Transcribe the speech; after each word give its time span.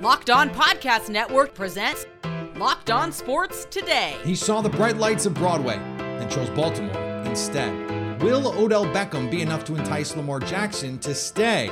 Locked 0.00 0.30
On 0.30 0.48
Podcast 0.48 1.10
Network 1.10 1.52
presents 1.52 2.06
Locked 2.56 2.90
On 2.90 3.12
Sports 3.12 3.66
Today. 3.66 4.16
He 4.24 4.34
saw 4.34 4.62
the 4.62 4.70
bright 4.70 4.96
lights 4.96 5.26
of 5.26 5.34
Broadway 5.34 5.76
and 5.76 6.30
chose 6.30 6.48
Baltimore 6.48 6.96
instead. 7.26 8.22
Will 8.22 8.46
Odell 8.58 8.86
Beckham 8.86 9.30
be 9.30 9.42
enough 9.42 9.62
to 9.64 9.76
entice 9.76 10.16
Lamar 10.16 10.40
Jackson 10.40 10.98
to 11.00 11.14
stay? 11.14 11.68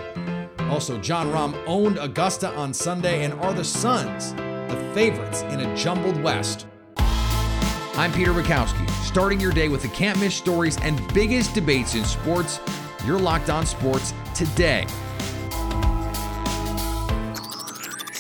Also, 0.68 1.00
Jon 1.00 1.28
Rahm 1.28 1.58
owned 1.66 1.96
Augusta 1.96 2.50
on 2.50 2.74
Sunday, 2.74 3.24
and 3.24 3.32
are 3.40 3.54
the 3.54 3.64
Suns 3.64 4.34
the 4.34 4.90
favorites 4.92 5.40
in 5.44 5.60
a 5.60 5.74
jumbled 5.74 6.22
West? 6.22 6.66
I'm 6.98 8.12
Peter 8.12 8.34
Bukowski, 8.34 8.86
starting 9.06 9.40
your 9.40 9.52
day 9.52 9.70
with 9.70 9.80
the 9.80 9.88
can't 9.88 10.20
miss 10.20 10.34
stories 10.34 10.76
and 10.82 11.00
biggest 11.14 11.54
debates 11.54 11.94
in 11.94 12.04
sports. 12.04 12.60
You're 13.06 13.18
locked 13.18 13.48
on 13.48 13.64
sports 13.64 14.12
today. 14.34 14.86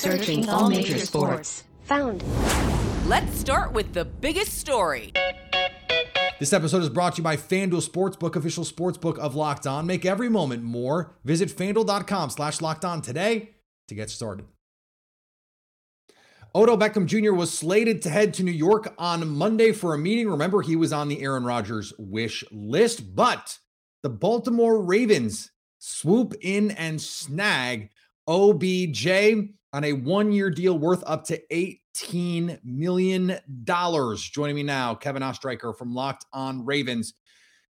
Searching 0.08 0.48
all 0.48 0.70
major 0.70 0.98
sports. 0.98 1.64
Found. 1.82 2.24
Let's 3.06 3.38
start 3.38 3.74
with 3.74 3.92
the 3.92 4.06
biggest 4.06 4.54
story. 4.54 5.12
This 6.40 6.54
episode 6.54 6.80
is 6.80 6.88
brought 6.88 7.16
to 7.16 7.18
you 7.18 7.24
by 7.24 7.36
FanDuel 7.36 7.86
Sportsbook, 7.86 8.34
official 8.34 8.64
sportsbook 8.64 9.18
of 9.18 9.34
Locked 9.34 9.66
On. 9.66 9.86
Make 9.86 10.06
every 10.06 10.30
moment 10.30 10.62
more. 10.62 11.14
Visit 11.24 11.50
fanduel.com 11.50 12.30
slash 12.30 12.62
locked 12.62 12.86
on 12.86 13.02
today 13.02 13.50
to 13.88 13.94
get 13.94 14.08
started. 14.08 14.46
Odell 16.54 16.78
Beckham 16.78 17.04
Jr. 17.04 17.34
was 17.34 17.52
slated 17.52 18.00
to 18.00 18.08
head 18.08 18.32
to 18.34 18.42
New 18.42 18.50
York 18.50 18.94
on 18.96 19.28
Monday 19.28 19.72
for 19.72 19.92
a 19.92 19.98
meeting. 19.98 20.30
Remember, 20.30 20.62
he 20.62 20.74
was 20.74 20.90
on 20.90 21.08
the 21.08 21.20
Aaron 21.20 21.44
Rodgers 21.44 21.92
wish 21.98 22.42
list, 22.50 23.14
but 23.14 23.58
the 24.02 24.08
Baltimore 24.08 24.82
Ravens 24.82 25.50
swoop 25.78 26.32
in 26.40 26.70
and 26.70 26.98
snag 26.98 27.90
OBJ 28.26 29.06
on 29.72 29.84
a 29.84 29.92
one 29.92 30.32
year 30.32 30.50
deal 30.50 30.78
worth 30.78 31.02
up 31.06 31.24
to 31.26 31.40
$18 31.52 32.58
million. 32.64 33.38
Joining 34.16 34.56
me 34.56 34.62
now, 34.62 34.94
Kevin 34.94 35.22
Oestreicher 35.22 35.76
from 35.76 35.94
Locked 35.94 36.26
on 36.32 36.64
Ravens. 36.64 37.14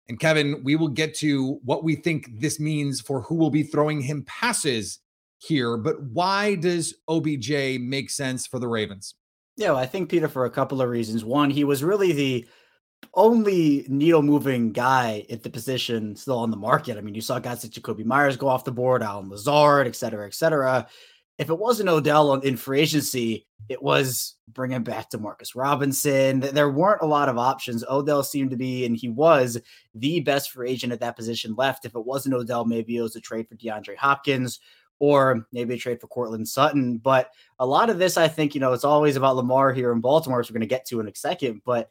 And 0.09 0.20
Kevin, 0.20 0.62
we 0.64 0.75
will 0.75 0.88
get 0.88 1.16
to 1.16 1.59
what 1.64 1.84
we 1.84 1.95
think 1.95 2.40
this 2.40 2.59
means 2.59 3.02
for 3.02 3.22
who 3.22 3.36
will 3.36 3.50
be 3.50 3.64
throwing 3.64 4.02
him 4.02 4.23
passes 4.25 5.00
here, 5.40 5.78
but 5.78 6.02
why 6.02 6.56
does 6.56 6.95
OBJ 7.08 7.80
make 7.80 8.09
sense 8.09 8.48
for 8.48 8.59
the 8.59 8.68
Ravens? 8.68 9.16
Yeah, 9.56 9.72
well, 9.72 9.80
I 9.80 9.86
think 9.86 10.09
Peter 10.09 10.28
for 10.28 10.45
a 10.45 10.50
couple 10.50 10.81
of 10.81 10.90
reasons. 10.90 11.25
One, 11.25 11.50
he 11.50 11.64
was 11.64 11.84
really 11.84 12.12
the 12.12 12.48
only 13.14 13.86
needle 13.90 14.22
moving 14.22 14.72
guy 14.72 15.25
at 15.30 15.44
the 15.44 15.50
position 15.50 16.16
still 16.16 16.40
on 16.40 16.52
the 16.52 16.58
market. 16.58 16.98
I 16.98 17.02
mean, 17.02 17.16
you 17.16 17.22
saw 17.22 17.40
guys 17.40 17.64
like 17.64 17.73
Jakobi 17.73 18.06
Meyers 18.06 18.38
go 18.38 18.48
off 18.48 18.66
the 18.66 18.72
board, 18.72 19.03
Allen 19.03 19.30
Lazard, 19.30 19.88
et 19.88 19.95
cetera, 19.95 20.25
et 20.25 20.34
cetera. 20.34 20.88
If 21.38 21.50
it 21.50 21.60
wasn't 21.60 21.90
Odell 21.90 22.34
in 22.34 22.58
free 22.58 22.82
agency, 22.82 23.46
it 23.70 23.82
was 23.82 24.36
bringing 24.48 24.84
back 24.84 25.12
Demarcus 25.12 25.56
Robinson. 25.56 26.40
There 26.40 26.70
weren't 26.70 27.02
a 27.02 27.08
lot 27.08 27.30
of 27.30 27.38
options. 27.38 27.84
Odell 27.88 28.24
seemed 28.24 28.52
to 28.52 28.58
be, 28.58 28.86
and 28.86 28.96
he 28.96 29.10
was 29.10 29.60
the 29.94 30.20
best 30.22 30.52
free 30.52 30.70
agent 30.70 30.94
at 30.94 31.00
that 31.02 31.16
position 31.16 31.54
left. 31.56 31.86
If 31.86 31.96
it 31.96 32.06
wasn't 32.06 32.36
Odell, 32.36 32.66
maybe 32.66 32.98
it 32.98 33.02
was 33.02 33.16
a 33.16 33.22
trade 33.22 33.48
for 33.48 33.56
DeAndre 33.56 33.98
Hopkins 33.98 34.60
or 35.00 35.46
maybe 35.52 35.76
a 35.76 35.78
trade 35.78 36.02
for 36.02 36.08
Courtland 36.08 36.48
Sutton. 36.48 36.98
But 36.98 37.32
a 37.60 37.66
lot 37.66 37.90
of 37.90 38.00
this, 38.00 38.18
I 38.18 38.28
think, 38.28 38.56
you 38.56 38.62
know, 38.62 38.74
it's 38.74 38.84
always 38.84 39.16
about 39.16 39.36
Lamar 39.36 39.74
here 39.74 39.92
in 39.92 40.02
Baltimore, 40.02 40.40
which 40.40 40.50
we're 40.50 40.56
going 40.56 40.62
to 40.62 40.68
get 40.68 40.86
to 40.88 41.00
in 41.00 41.08
a 41.08 41.16
second. 41.16 41.62
But 41.66 41.90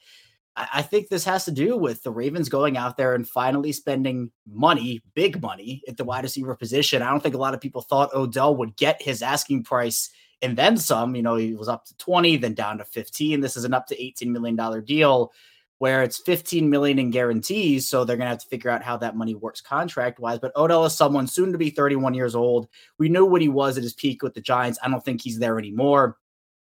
I 0.57 0.81
think 0.81 1.09
this 1.09 1.25
has 1.25 1.45
to 1.45 1.51
do 1.51 1.77
with 1.77 2.03
the 2.03 2.11
Ravens 2.11 2.49
going 2.49 2.79
out 2.79 2.97
there 2.97 3.15
and 3.15 3.29
finally 3.29 3.73
spending 3.73 4.31
money, 4.51 5.03
big 5.15 5.43
money, 5.43 5.83
at 5.87 5.99
the 5.99 6.05
wide 6.05 6.25
receiver 6.25 6.55
position. 6.55 7.03
I 7.03 7.11
don't 7.11 7.23
think 7.23 7.35
a 7.35 7.39
lot 7.39 7.53
of 7.53 7.61
people 7.61 7.83
thought 7.83 8.15
Odell 8.15 8.57
would 8.57 8.75
get 8.77 9.03
his 9.03 9.21
asking 9.21 9.65
price 9.65 10.11
and 10.41 10.57
then 10.57 10.79
some. 10.79 11.15
You 11.15 11.23
know, 11.23 11.37
he 11.37 11.55
was 11.55 11.69
up 11.69 11.85
to 11.87 11.97
20, 11.99 12.39
then 12.39 12.55
down 12.55 12.79
to 12.79 12.85
15. 12.85 13.41
This 13.41 13.57
is 13.57 13.65
an 13.65 13.75
up 13.75 13.87
to 13.89 13.97
$18 13.97 14.29
million 14.29 14.85
deal 14.85 15.31
where 15.79 16.03
it's 16.03 16.19
15 16.19 16.71
million 16.71 16.99
in 16.99 17.11
guarantees. 17.11 17.89
So 17.89 18.05
they're 18.05 18.17
going 18.17 18.27
to 18.27 18.31
have 18.31 18.41
to 18.41 18.49
figure 18.49 18.71
out 18.71 18.83
how 18.83 18.97
that 18.97 19.17
money 19.17 19.35
works 19.35 19.61
contract 19.61 20.19
wise. 20.19 20.39
But 20.39 20.57
Odell 20.57 20.87
is 20.87 20.95
someone 20.95 21.27
soon 21.27 21.53
to 21.53 21.59
be 21.59 21.69
31 21.71 22.15
years 22.15 22.35
old. 22.35 22.69
We 22.99 23.11
knew 23.11 23.27
what 23.27 23.43
he 23.43 23.49
was 23.49 23.77
at 23.77 23.83
his 23.83 23.93
peak 23.93 24.23
with 24.23 24.33
the 24.33 24.41
Giants. 24.41 24.79
I 24.83 24.89
don't 24.89 25.05
think 25.05 25.21
he's 25.21 25.39
there 25.39 25.59
anymore. 25.59 26.17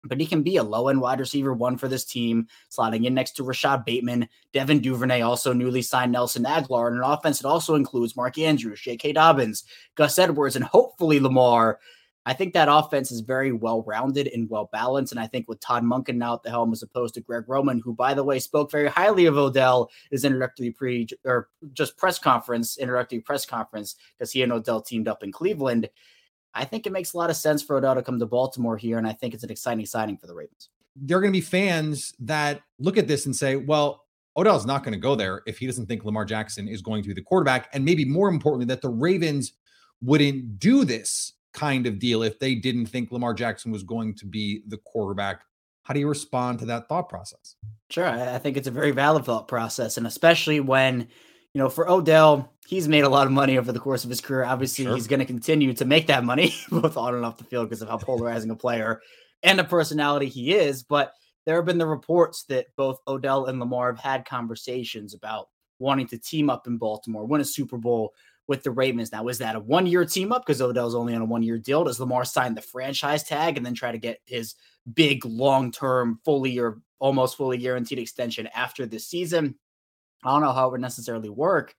But 0.04 0.18
he 0.18 0.26
can 0.26 0.42
be 0.42 0.56
a 0.56 0.62
low 0.62 0.88
end 0.88 1.00
wide 1.00 1.20
receiver 1.20 1.52
one 1.52 1.76
for 1.76 1.88
this 1.88 2.04
team, 2.04 2.46
slotting 2.70 3.04
in 3.04 3.14
next 3.14 3.32
to 3.32 3.44
Rashod 3.44 3.84
Bateman, 3.84 4.28
Devin 4.52 4.80
Duvernay, 4.80 5.20
also 5.20 5.52
newly 5.52 5.82
signed 5.82 6.12
Nelson 6.12 6.44
Agholor, 6.44 6.88
and 6.88 6.96
an 6.96 7.02
offense 7.02 7.40
that 7.40 7.48
also 7.48 7.74
includes 7.74 8.16
Mark 8.16 8.38
Andrews, 8.38 8.80
J.K. 8.80 9.12
Dobbins, 9.12 9.64
Gus 9.96 10.18
Edwards, 10.18 10.56
and 10.56 10.64
hopefully 10.64 11.20
Lamar 11.20 11.78
I 12.26 12.34
think 12.34 12.52
that 12.52 12.68
offense 12.70 13.10
is 13.10 13.20
very 13.20 13.50
well 13.50 13.82
rounded 13.82 14.28
and 14.28 14.48
well 14.50 14.68
balanced. 14.72 15.12
And 15.12 15.20
I 15.20 15.26
think 15.26 15.48
with 15.48 15.60
Todd 15.60 15.82
Monken 15.82 16.16
now 16.16 16.34
at 16.34 16.42
the 16.42 16.50
helm, 16.50 16.72
as 16.72 16.82
opposed 16.82 17.14
to 17.14 17.22
Greg 17.22 17.44
Roman, 17.48 17.80
who, 17.80 17.94
by 17.94 18.12
the 18.12 18.24
way, 18.24 18.38
spoke 18.38 18.70
very 18.70 18.88
highly 18.88 19.26
of 19.26 19.38
Odell, 19.38 19.90
his 20.10 20.24
introductory 20.24 20.70
pre 20.70 21.08
or 21.24 21.48
just 21.72 21.96
press 21.96 22.18
conference, 22.18 22.76
introductory 22.76 23.20
press 23.20 23.46
conference, 23.46 23.96
because 24.18 24.32
he 24.32 24.42
and 24.42 24.52
Odell 24.52 24.82
teamed 24.82 25.08
up 25.08 25.22
in 25.22 25.32
Cleveland. 25.32 25.88
I 26.54 26.64
think 26.64 26.86
it 26.86 26.92
makes 26.92 27.14
a 27.14 27.16
lot 27.16 27.30
of 27.30 27.36
sense 27.36 27.62
for 27.62 27.76
Odell 27.76 27.94
to 27.94 28.02
come 28.02 28.18
to 28.18 28.26
Baltimore 28.26 28.76
here. 28.76 28.98
And 28.98 29.06
I 29.06 29.12
think 29.12 29.34
it's 29.34 29.44
an 29.44 29.50
exciting 29.50 29.86
signing 29.86 30.16
for 30.16 30.26
the 30.26 30.34
Ravens. 30.34 30.68
There 30.96 31.16
are 31.16 31.20
going 31.20 31.32
to 31.32 31.36
be 31.36 31.44
fans 31.44 32.12
that 32.20 32.62
look 32.78 32.96
at 32.96 33.06
this 33.06 33.26
and 33.26 33.34
say, 33.34 33.56
well, 33.56 34.04
Odell's 34.36 34.66
not 34.66 34.82
going 34.82 34.92
to 34.92 34.98
go 34.98 35.14
there 35.14 35.42
if 35.46 35.58
he 35.58 35.66
doesn't 35.66 35.86
think 35.86 36.04
Lamar 36.04 36.24
Jackson 36.24 36.68
is 36.68 36.82
going 36.82 37.02
to 37.02 37.08
be 37.08 37.14
the 37.14 37.22
quarterback. 37.22 37.68
And 37.72 37.84
maybe 37.84 38.04
more 38.04 38.28
importantly, 38.28 38.66
that 38.66 38.82
the 38.82 38.88
Ravens 38.88 39.52
wouldn't 40.02 40.58
do 40.58 40.84
this 40.84 41.34
kind 41.52 41.86
of 41.86 41.98
deal 41.98 42.22
if 42.22 42.38
they 42.38 42.54
didn't 42.54 42.86
think 42.86 43.10
Lamar 43.10 43.34
Jackson 43.34 43.72
was 43.72 43.82
going 43.82 44.14
to 44.16 44.26
be 44.26 44.62
the 44.66 44.78
quarterback. 44.78 45.42
How 45.82 45.94
do 45.94 46.00
you 46.00 46.08
respond 46.08 46.58
to 46.60 46.64
that 46.66 46.88
thought 46.88 47.08
process? 47.08 47.56
Sure. 47.88 48.06
I 48.06 48.38
think 48.38 48.56
it's 48.56 48.68
a 48.68 48.72
very 48.72 48.92
valid 48.92 49.24
thought 49.24 49.48
process. 49.48 49.96
And 49.96 50.06
especially 50.06 50.60
when, 50.60 51.08
you 51.54 51.58
know, 51.60 51.68
for 51.68 51.90
Odell, 51.90 52.52
he's 52.66 52.88
made 52.88 53.04
a 53.04 53.08
lot 53.08 53.26
of 53.26 53.32
money 53.32 53.58
over 53.58 53.72
the 53.72 53.80
course 53.80 54.04
of 54.04 54.10
his 54.10 54.20
career. 54.20 54.44
Obviously, 54.44 54.84
sure. 54.84 54.94
he's 54.94 55.06
going 55.06 55.20
to 55.20 55.26
continue 55.26 55.72
to 55.74 55.84
make 55.84 56.06
that 56.06 56.24
money, 56.24 56.54
both 56.70 56.96
on 56.96 57.14
and 57.14 57.24
off 57.24 57.38
the 57.38 57.44
field, 57.44 57.68
because 57.68 57.82
of 57.82 57.88
how 57.88 57.98
polarizing 57.98 58.50
a 58.50 58.56
player 58.56 59.00
and 59.42 59.58
a 59.58 59.64
personality 59.64 60.26
he 60.26 60.54
is. 60.54 60.82
But 60.82 61.12
there 61.46 61.56
have 61.56 61.64
been 61.64 61.78
the 61.78 61.86
reports 61.86 62.44
that 62.44 62.66
both 62.76 63.00
Odell 63.08 63.46
and 63.46 63.58
Lamar 63.58 63.92
have 63.92 64.00
had 64.00 64.24
conversations 64.24 65.14
about 65.14 65.48
wanting 65.78 66.06
to 66.08 66.18
team 66.18 66.50
up 66.50 66.66
in 66.66 66.76
Baltimore, 66.76 67.26
win 67.26 67.40
a 67.40 67.44
Super 67.44 67.78
Bowl, 67.78 68.12
with 68.50 68.64
the 68.64 68.70
Ravens. 68.72 69.12
Now, 69.12 69.28
is 69.28 69.38
that 69.38 69.54
a 69.54 69.60
one 69.60 69.86
year 69.86 70.04
team 70.04 70.32
up 70.32 70.44
because 70.44 70.60
Odell's 70.60 70.96
only 70.96 71.14
on 71.14 71.22
a 71.22 71.24
one 71.24 71.44
year 71.44 71.56
deal? 71.56 71.84
Does 71.84 72.00
Lamar 72.00 72.24
sign 72.24 72.52
the 72.52 72.60
franchise 72.60 73.22
tag 73.22 73.56
and 73.56 73.64
then 73.64 73.74
try 73.74 73.92
to 73.92 73.98
get 73.98 74.20
his 74.26 74.56
big 74.92 75.24
long 75.24 75.70
term, 75.70 76.18
fully 76.24 76.58
or 76.58 76.80
almost 76.98 77.36
fully 77.36 77.58
guaranteed 77.58 78.00
extension 78.00 78.48
after 78.48 78.86
this 78.86 79.06
season? 79.06 79.54
I 80.24 80.30
don't 80.30 80.42
know 80.42 80.52
how 80.52 80.68
it 80.68 80.72
would 80.72 80.80
necessarily 80.80 81.28
work, 81.28 81.74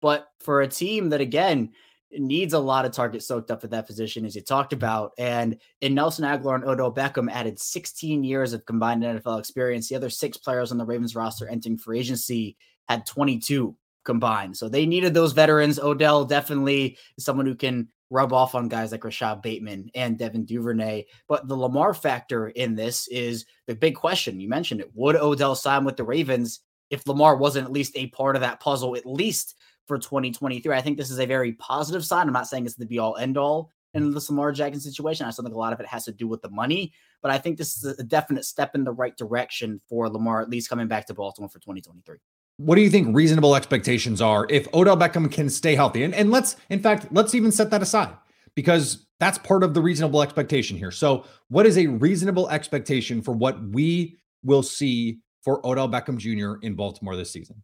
but 0.00 0.28
for 0.40 0.62
a 0.62 0.68
team 0.68 1.10
that, 1.10 1.20
again, 1.20 1.70
needs 2.12 2.54
a 2.54 2.58
lot 2.58 2.84
of 2.84 2.92
targets 2.92 3.26
soaked 3.26 3.50
up 3.50 3.62
at 3.62 3.70
that 3.70 3.86
position, 3.86 4.24
as 4.24 4.34
you 4.34 4.42
talked 4.42 4.72
about. 4.72 5.12
And 5.18 5.56
in 5.80 5.94
Nelson 5.94 6.24
Agholor 6.24 6.56
and 6.56 6.64
Odell 6.64 6.92
Beckham 6.92 7.30
added 7.30 7.58
16 7.58 8.24
years 8.24 8.52
of 8.52 8.66
combined 8.66 9.02
NFL 9.02 9.38
experience. 9.38 9.88
The 9.88 9.96
other 9.96 10.10
six 10.10 10.36
players 10.36 10.72
on 10.72 10.78
the 10.78 10.84
Ravens 10.84 11.14
roster 11.14 11.48
entering 11.48 11.78
free 11.78 12.00
agency 12.00 12.56
had 12.88 13.06
22 13.06 13.76
combined. 14.04 14.56
So 14.56 14.68
they 14.68 14.86
needed 14.86 15.14
those 15.14 15.32
veterans. 15.32 15.78
Odell 15.78 16.24
definitely 16.24 16.98
is 17.16 17.24
someone 17.24 17.46
who 17.46 17.54
can 17.54 17.88
rub 18.10 18.32
off 18.32 18.56
on 18.56 18.68
guys 18.68 18.90
like 18.90 19.04
Rashod 19.04 19.40
Bateman 19.40 19.88
and 19.94 20.18
Devin 20.18 20.44
Duvernay. 20.44 21.04
But 21.28 21.46
the 21.46 21.56
Lamar 21.56 21.94
factor 21.94 22.48
in 22.48 22.74
this 22.74 23.06
is 23.08 23.46
the 23.68 23.74
big 23.76 23.94
question. 23.94 24.40
You 24.40 24.48
mentioned 24.48 24.80
it. 24.80 24.90
Would 24.94 25.14
Odell 25.14 25.54
sign 25.54 25.84
with 25.84 25.96
the 25.96 26.02
Ravens 26.02 26.60
if 26.90 27.06
Lamar 27.06 27.36
wasn't 27.36 27.66
at 27.66 27.72
least 27.72 27.92
a 27.96 28.08
part 28.08 28.36
of 28.36 28.42
that 28.42 28.60
puzzle, 28.60 28.96
at 28.96 29.06
least 29.06 29.56
for 29.86 29.98
2023? 29.98 30.74
I 30.74 30.80
think 30.80 30.96
this 30.98 31.10
is 31.10 31.18
a 31.18 31.26
very 31.26 31.52
positive 31.54 32.04
sign. 32.04 32.26
I'm 32.26 32.32
not 32.32 32.48
saying 32.48 32.66
it's 32.66 32.74
the 32.74 32.86
be 32.86 32.98
all 32.98 33.16
end 33.16 33.38
all 33.38 33.70
in 33.94 34.10
mm. 34.10 34.14
the 34.14 34.24
Lamar 34.28 34.52
Jackson 34.52 34.80
situation. 34.80 35.26
I 35.26 35.30
still 35.30 35.44
think 35.44 35.54
a 35.54 35.58
lot 35.58 35.72
of 35.72 35.80
it 35.80 35.86
has 35.86 36.04
to 36.04 36.12
do 36.12 36.28
with 36.28 36.42
the 36.42 36.50
money, 36.50 36.92
but 37.22 37.30
I 37.30 37.38
think 37.38 37.56
this 37.56 37.76
is 37.76 37.98
a 37.98 38.04
definite 38.04 38.44
step 38.44 38.74
in 38.74 38.84
the 38.84 38.92
right 38.92 39.16
direction 39.16 39.80
for 39.88 40.08
Lamar, 40.08 40.40
at 40.40 40.50
least 40.50 40.68
coming 40.68 40.88
back 40.88 41.06
to 41.06 41.14
Baltimore 41.14 41.48
for 41.48 41.58
2023 41.58 42.18
what 42.60 42.74
do 42.74 42.82
you 42.82 42.90
think 42.90 43.16
reasonable 43.16 43.56
expectations 43.56 44.20
are 44.20 44.46
if 44.50 44.72
Odell 44.74 44.96
Beckham 44.96 45.32
can 45.32 45.48
stay 45.48 45.74
healthy? 45.74 46.04
And, 46.04 46.14
and 46.14 46.30
let's, 46.30 46.56
in 46.68 46.80
fact, 46.80 47.06
let's 47.10 47.34
even 47.34 47.50
set 47.50 47.70
that 47.70 47.80
aside 47.80 48.14
because 48.54 49.06
that's 49.18 49.38
part 49.38 49.64
of 49.64 49.72
the 49.72 49.80
reasonable 49.80 50.22
expectation 50.22 50.76
here. 50.76 50.90
So, 50.90 51.24
what 51.48 51.64
is 51.64 51.78
a 51.78 51.86
reasonable 51.86 52.50
expectation 52.50 53.22
for 53.22 53.32
what 53.32 53.62
we 53.68 54.18
will 54.44 54.62
see 54.62 55.20
for 55.42 55.66
Odell 55.66 55.88
Beckham 55.88 56.18
Jr. 56.18 56.64
in 56.64 56.74
Baltimore 56.74 57.16
this 57.16 57.30
season? 57.30 57.62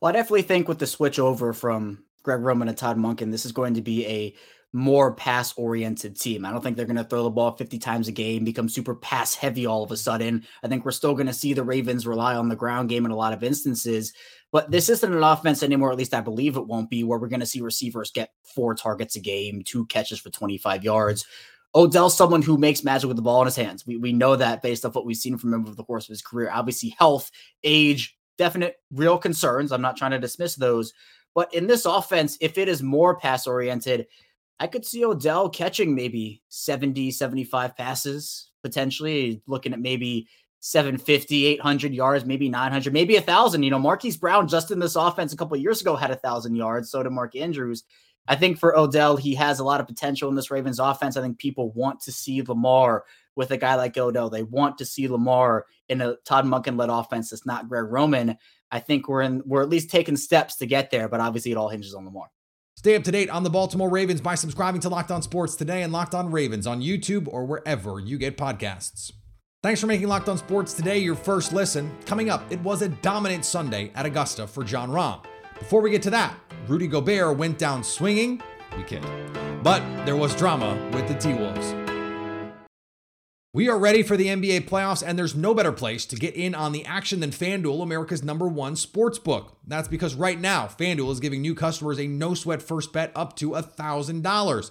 Well, 0.00 0.10
I 0.10 0.12
definitely 0.12 0.42
think 0.42 0.68
with 0.68 0.78
the 0.78 0.86
switch 0.86 1.18
over 1.18 1.52
from 1.52 2.04
Greg 2.22 2.40
Roman 2.40 2.68
and 2.68 2.76
Todd 2.76 2.98
Monken, 2.98 3.30
this 3.30 3.46
is 3.46 3.52
going 3.52 3.74
to 3.74 3.82
be 3.82 4.06
a 4.06 4.34
more 4.72 5.14
pass 5.14 5.54
oriented 5.56 6.20
team. 6.20 6.44
I 6.44 6.50
don't 6.50 6.62
think 6.62 6.76
they're 6.76 6.84
going 6.84 6.96
to 6.96 7.04
throw 7.04 7.22
the 7.22 7.30
ball 7.30 7.56
50 7.56 7.78
times 7.78 8.08
a 8.08 8.12
game, 8.12 8.44
become 8.44 8.68
super 8.68 8.94
pass 8.94 9.34
heavy 9.34 9.64
all 9.64 9.82
of 9.82 9.90
a 9.90 9.96
sudden. 9.96 10.44
I 10.62 10.68
think 10.68 10.84
we're 10.84 10.90
still 10.90 11.14
going 11.14 11.28
to 11.28 11.32
see 11.32 11.54
the 11.54 11.64
Ravens 11.64 12.06
rely 12.06 12.34
on 12.34 12.48
the 12.48 12.56
ground 12.56 12.90
game 12.90 13.06
in 13.06 13.10
a 13.10 13.16
lot 13.16 13.32
of 13.32 13.42
instances. 13.42 14.12
But 14.52 14.70
this 14.70 14.84
mm-hmm. 14.84 14.92
isn't 14.92 15.14
an 15.14 15.22
offense 15.22 15.62
anymore, 15.62 15.92
at 15.92 15.98
least 15.98 16.14
I 16.14 16.20
believe 16.20 16.56
it 16.56 16.66
won't 16.66 16.90
be, 16.90 17.04
where 17.04 17.18
we're 17.18 17.28
going 17.28 17.40
to 17.40 17.46
see 17.46 17.60
receivers 17.60 18.10
get 18.10 18.32
four 18.54 18.74
targets 18.74 19.16
a 19.16 19.20
game, 19.20 19.62
two 19.64 19.86
catches 19.86 20.18
for 20.18 20.30
25 20.30 20.84
yards. 20.84 21.24
Odell's 21.76 22.16
someone 22.16 22.40
who 22.40 22.56
makes 22.56 22.82
magic 22.82 23.06
with 23.06 23.16
the 23.16 23.22
ball 23.22 23.42
in 23.42 23.46
his 23.46 23.54
hands. 23.54 23.86
We, 23.86 23.98
we 23.98 24.12
know 24.14 24.34
that 24.34 24.62
based 24.62 24.86
off 24.86 24.94
what 24.94 25.04
we've 25.04 25.16
seen 25.16 25.36
from 25.36 25.52
him 25.52 25.66
over 25.66 25.74
the 25.74 25.84
course 25.84 26.04
of 26.04 26.08
his 26.08 26.22
career. 26.22 26.50
Obviously, 26.50 26.96
health, 26.98 27.30
age, 27.64 28.16
definite 28.38 28.76
real 28.90 29.18
concerns. 29.18 29.70
I'm 29.70 29.82
not 29.82 29.96
trying 29.96 30.12
to 30.12 30.18
dismiss 30.18 30.54
those. 30.54 30.94
But 31.34 31.52
in 31.52 31.66
this 31.66 31.84
offense, 31.84 32.38
if 32.40 32.56
it 32.56 32.68
is 32.68 32.82
more 32.82 33.18
pass 33.18 33.46
oriented, 33.46 34.06
I 34.58 34.68
could 34.68 34.86
see 34.86 35.04
Odell 35.04 35.50
catching 35.50 35.94
maybe 35.94 36.42
70, 36.48 37.10
75 37.10 37.76
passes, 37.76 38.50
potentially 38.62 39.42
looking 39.46 39.74
at 39.74 39.80
maybe 39.80 40.28
750, 40.60 41.44
800 41.44 41.92
yards, 41.92 42.24
maybe 42.24 42.48
900, 42.48 42.90
maybe 42.90 43.16
a 43.16 43.20
thousand. 43.20 43.64
You 43.64 43.70
know, 43.70 43.78
Marquise 43.78 44.16
Brown 44.16 44.48
just 44.48 44.70
in 44.70 44.78
this 44.78 44.96
offense 44.96 45.34
a 45.34 45.36
couple 45.36 45.58
years 45.58 45.82
ago 45.82 45.94
had 45.94 46.10
a 46.10 46.16
thousand 46.16 46.56
yards. 46.56 46.90
So 46.90 47.02
did 47.02 47.12
Mark 47.12 47.36
Andrews. 47.36 47.84
I 48.28 48.36
think 48.36 48.58
for 48.58 48.76
Odell, 48.76 49.16
he 49.16 49.34
has 49.34 49.58
a 49.58 49.64
lot 49.64 49.80
of 49.80 49.86
potential 49.86 50.28
in 50.28 50.34
this 50.34 50.50
Ravens 50.50 50.78
offense. 50.78 51.16
I 51.16 51.22
think 51.22 51.38
people 51.38 51.70
want 51.72 52.00
to 52.00 52.12
see 52.12 52.42
Lamar 52.42 53.04
with 53.36 53.50
a 53.50 53.56
guy 53.56 53.74
like 53.76 53.96
Odell. 53.96 54.30
They 54.30 54.42
want 54.42 54.78
to 54.78 54.84
see 54.84 55.08
Lamar 55.08 55.66
in 55.88 56.00
a 56.00 56.16
Todd 56.24 56.44
Monken 56.44 56.78
led 56.78 56.90
offense 56.90 57.30
that's 57.30 57.46
not 57.46 57.68
Greg 57.68 57.84
Roman. 57.88 58.36
I 58.70 58.80
think 58.80 59.08
we're 59.08 59.22
in 59.22 59.42
we're 59.46 59.62
at 59.62 59.68
least 59.68 59.90
taking 59.90 60.16
steps 60.16 60.56
to 60.56 60.66
get 60.66 60.90
there, 60.90 61.08
but 61.08 61.20
obviously 61.20 61.52
it 61.52 61.56
all 61.56 61.68
hinges 61.68 61.94
on 61.94 62.04
Lamar. 62.04 62.30
Stay 62.76 62.94
up 62.94 63.04
to 63.04 63.10
date 63.10 63.30
on 63.30 63.42
the 63.42 63.50
Baltimore 63.50 63.88
Ravens 63.88 64.20
by 64.20 64.34
subscribing 64.34 64.80
to 64.82 64.88
Locked 64.88 65.10
On 65.10 65.22
Sports 65.22 65.54
today 65.54 65.82
and 65.82 65.92
Locked 65.92 66.14
On 66.14 66.30
Ravens 66.30 66.66
on 66.66 66.82
YouTube 66.82 67.26
or 67.28 67.46
wherever 67.46 68.00
you 68.00 68.18
get 68.18 68.36
podcasts. 68.36 69.12
Thanks 69.62 69.80
for 69.80 69.86
making 69.86 70.08
Locked 70.08 70.28
On 70.28 70.36
Sports 70.36 70.74
today 70.74 70.98
your 70.98 71.16
first 71.16 71.52
listen. 71.52 71.90
Coming 72.04 72.28
up, 72.28 72.44
it 72.50 72.60
was 72.60 72.82
a 72.82 72.88
dominant 72.88 73.44
Sunday 73.44 73.90
at 73.94 74.06
Augusta 74.06 74.46
for 74.46 74.62
Jon 74.62 74.90
Rahm. 74.90 75.24
Before 75.58 75.80
we 75.80 75.90
get 75.90 76.02
to 76.02 76.10
that, 76.10 76.38
Rudy 76.68 76.86
Gobert 76.86 77.36
went 77.36 77.58
down 77.58 77.82
swinging. 77.82 78.42
We 78.76 78.82
kid. 78.84 79.04
But 79.62 79.82
there 80.04 80.16
was 80.16 80.34
drama 80.36 80.76
with 80.92 81.08
the 81.08 81.14
T 81.14 81.32
Wolves. 81.32 81.74
We 83.56 83.70
are 83.70 83.78
ready 83.78 84.02
for 84.02 84.18
the 84.18 84.26
NBA 84.26 84.68
playoffs, 84.68 85.02
and 85.02 85.18
there's 85.18 85.34
no 85.34 85.54
better 85.54 85.72
place 85.72 86.04
to 86.06 86.16
get 86.16 86.34
in 86.34 86.54
on 86.54 86.72
the 86.72 86.84
action 86.84 87.20
than 87.20 87.30
FanDuel, 87.30 87.82
America's 87.82 88.22
number 88.22 88.46
one 88.46 88.76
sports 88.76 89.18
book. 89.18 89.56
That's 89.66 89.88
because 89.88 90.14
right 90.14 90.38
now, 90.38 90.66
FanDuel 90.66 91.10
is 91.10 91.20
giving 91.20 91.40
new 91.40 91.54
customers 91.54 91.98
a 91.98 92.06
no 92.06 92.34
sweat 92.34 92.60
first 92.60 92.92
bet 92.92 93.12
up 93.16 93.34
to 93.36 93.52
$1,000. 93.52 94.70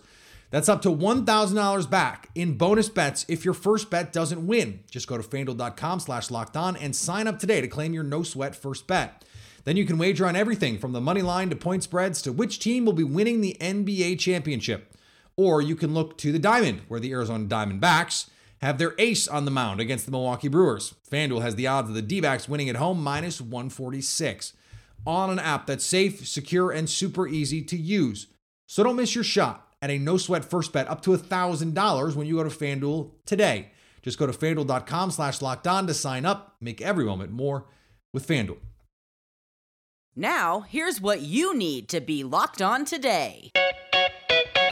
That's 0.51 0.69
up 0.69 0.83
to 0.83 0.89
$1,000 0.89 1.89
back 1.89 2.29
in 2.35 2.57
bonus 2.59 2.88
bets 2.88 3.25
if 3.27 3.43
your 3.43 3.55
first 3.55 3.89
bet 3.89 4.13
doesn't 4.13 4.45
win. 4.45 4.81
Just 4.91 5.07
go 5.07 5.17
to 5.17 5.23
fanduel.com 5.27 5.99
slash 5.99 6.29
locked 6.29 6.55
on 6.55 6.77
and 6.77 6.95
sign 6.95 7.27
up 7.27 7.39
today 7.39 7.61
to 7.61 7.67
claim 7.67 7.91
your 7.91 8.03
no 8.03 8.21
sweat 8.21 8.55
first 8.55 8.85
bet. 8.85 9.25
Then 9.65 9.77
you 9.77 9.85
can 9.85 9.97
wager 9.97 10.25
on 10.25 10.35
everything 10.35 10.77
from 10.77 10.94
the 10.94 11.01
money 11.01 11.21
line 11.21 11.50
to 11.50 11.56
point 11.56 11.83
spreads 11.83 12.21
to 12.21 12.31
which 12.31 12.59
team 12.59 12.85
will 12.85 12.94
be 12.94 13.03
winning 13.03 13.41
the 13.41 13.57
NBA 13.59 14.19
championship. 14.19 14.95
Or 15.35 15.62
you 15.62 15.75
can 15.75 15.94
look 15.94 16.17
to 16.19 16.31
the 16.31 16.39
diamond, 16.39 16.81
where 16.88 17.00
the 17.00 17.12
Arizona 17.12 17.45
Diamondbacks 17.45 18.29
have 18.62 18.77
their 18.77 18.94
ace 18.97 19.27
on 19.27 19.44
the 19.44 19.51
mound 19.51 19.79
against 19.79 20.06
the 20.06 20.12
Milwaukee 20.12 20.47
Brewers. 20.47 20.94
FanDuel 21.12 21.41
has 21.41 21.56
the 21.56 21.67
odds 21.67 21.89
of 21.89 21.95
the 21.95 22.01
D 22.01 22.21
backs 22.21 22.47
winning 22.47 22.69
at 22.69 22.77
home 22.77 23.03
minus 23.03 23.41
146 23.41 24.53
on 25.06 25.29
an 25.29 25.39
app 25.39 25.67
that's 25.67 25.85
safe, 25.85 26.25
secure, 26.27 26.71
and 26.71 26.89
super 26.89 27.27
easy 27.27 27.62
to 27.63 27.75
use. 27.75 28.27
So 28.67 28.83
don't 28.83 28.95
miss 28.95 29.13
your 29.13 29.23
shot 29.23 29.73
at 29.81 29.89
a 29.89 29.97
no 29.97 30.17
sweat 30.17 30.45
first 30.45 30.73
bet 30.73 30.89
up 30.89 31.01
to 31.01 31.12
$1,000 31.12 32.15
when 32.15 32.27
you 32.27 32.35
go 32.35 32.44
to 32.44 32.50
FanDuel 32.50 33.12
today. 33.25 33.71
Just 34.01 34.17
go 34.17 34.27
to 34.27 34.33
fanduel.com 34.33 35.12
slash 35.12 35.41
locked 35.41 35.67
on 35.67 35.88
to 35.88 35.94
sign 35.94 36.25
up. 36.25 36.56
Make 36.62 36.81
every 36.81 37.06
moment 37.06 37.31
more 37.31 37.65
with 38.13 38.27
FanDuel. 38.27 38.57
Now, 40.17 40.62
here's 40.62 41.01
what 41.01 41.23
you 41.23 41.53
need 41.57 41.89
to 41.89 42.00
be 42.00 42.23
locked 42.23 42.62
on 42.62 42.85
today. 42.85 43.51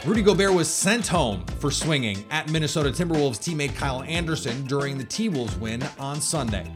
Rudy 0.06 0.22
Gobert 0.22 0.54
was 0.54 0.70
sent 0.70 1.06
home 1.06 1.44
for 1.58 1.70
swinging 1.70 2.24
at 2.30 2.50
Minnesota 2.50 2.88
Timberwolves 2.88 3.38
teammate 3.38 3.74
Kyle 3.76 4.02
Anderson 4.04 4.64
during 4.64 4.96
the 4.96 5.04
T 5.04 5.28
Wolves 5.28 5.54
win 5.56 5.82
on 5.98 6.18
Sunday. 6.18 6.72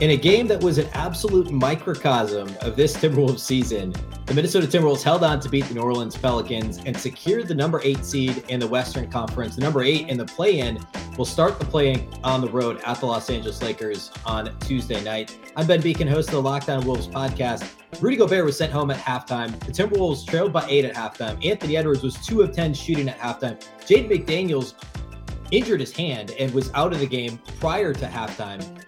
In 0.00 0.10
a 0.10 0.16
game 0.16 0.48
that 0.48 0.60
was 0.60 0.78
an 0.78 0.88
absolute 0.94 1.52
microcosm 1.52 2.52
of 2.62 2.74
this 2.74 2.96
Timberwolves 2.96 3.38
season, 3.38 3.94
the 4.26 4.34
Minnesota 4.34 4.66
Timberwolves 4.66 5.04
held 5.04 5.22
on 5.22 5.38
to 5.38 5.48
beat 5.48 5.66
the 5.66 5.74
New 5.74 5.82
Orleans 5.82 6.16
Pelicans 6.16 6.78
and 6.78 6.96
secured 6.96 7.46
the 7.46 7.54
number 7.54 7.80
eight 7.84 8.04
seed 8.04 8.42
in 8.48 8.58
the 8.58 8.66
Western 8.66 9.08
Conference. 9.08 9.54
The 9.54 9.60
number 9.60 9.84
eight 9.84 10.08
in 10.08 10.18
the 10.18 10.24
play 10.24 10.58
in 10.58 10.84
will 11.16 11.24
start 11.24 11.60
the 11.60 11.64
play 11.64 11.92
in 11.92 12.08
on 12.24 12.40
the 12.40 12.48
road 12.48 12.80
at 12.84 12.98
the 12.98 13.06
Los 13.06 13.30
Angeles 13.30 13.62
Lakers 13.62 14.10
on 14.26 14.58
Tuesday 14.58 15.00
night. 15.04 15.38
I'm 15.54 15.68
Ben 15.68 15.80
Beecken, 15.80 16.08
host 16.08 16.28
of 16.30 16.34
the 16.34 16.42
Locked 16.42 16.70
On 16.70 16.84
Wolves 16.84 17.06
podcast. 17.06 17.64
Rudy 18.02 18.16
Gobert 18.16 18.44
was 18.44 18.58
sent 18.58 18.72
home 18.72 18.90
at 18.90 18.98
halftime. 18.98 19.56
The 19.60 19.70
Timberwolves 19.70 20.26
trailed 20.26 20.52
by 20.52 20.66
eight 20.68 20.84
at 20.84 20.96
halftime. 20.96 21.42
Anthony 21.46 21.76
Edwards 21.76 22.02
was 22.02 22.14
two 22.16 22.42
of 22.42 22.50
10 22.50 22.74
shooting 22.74 23.08
at 23.08 23.16
halftime. 23.20 23.64
Jaden 23.86 24.10
McDaniels 24.10 24.74
injured 25.52 25.78
his 25.78 25.92
hand 25.92 26.32
and 26.32 26.52
was 26.52 26.72
out 26.74 26.92
of 26.92 26.98
the 26.98 27.06
game 27.06 27.38
prior 27.60 27.94
to 27.94 28.06
halftime 28.06 28.84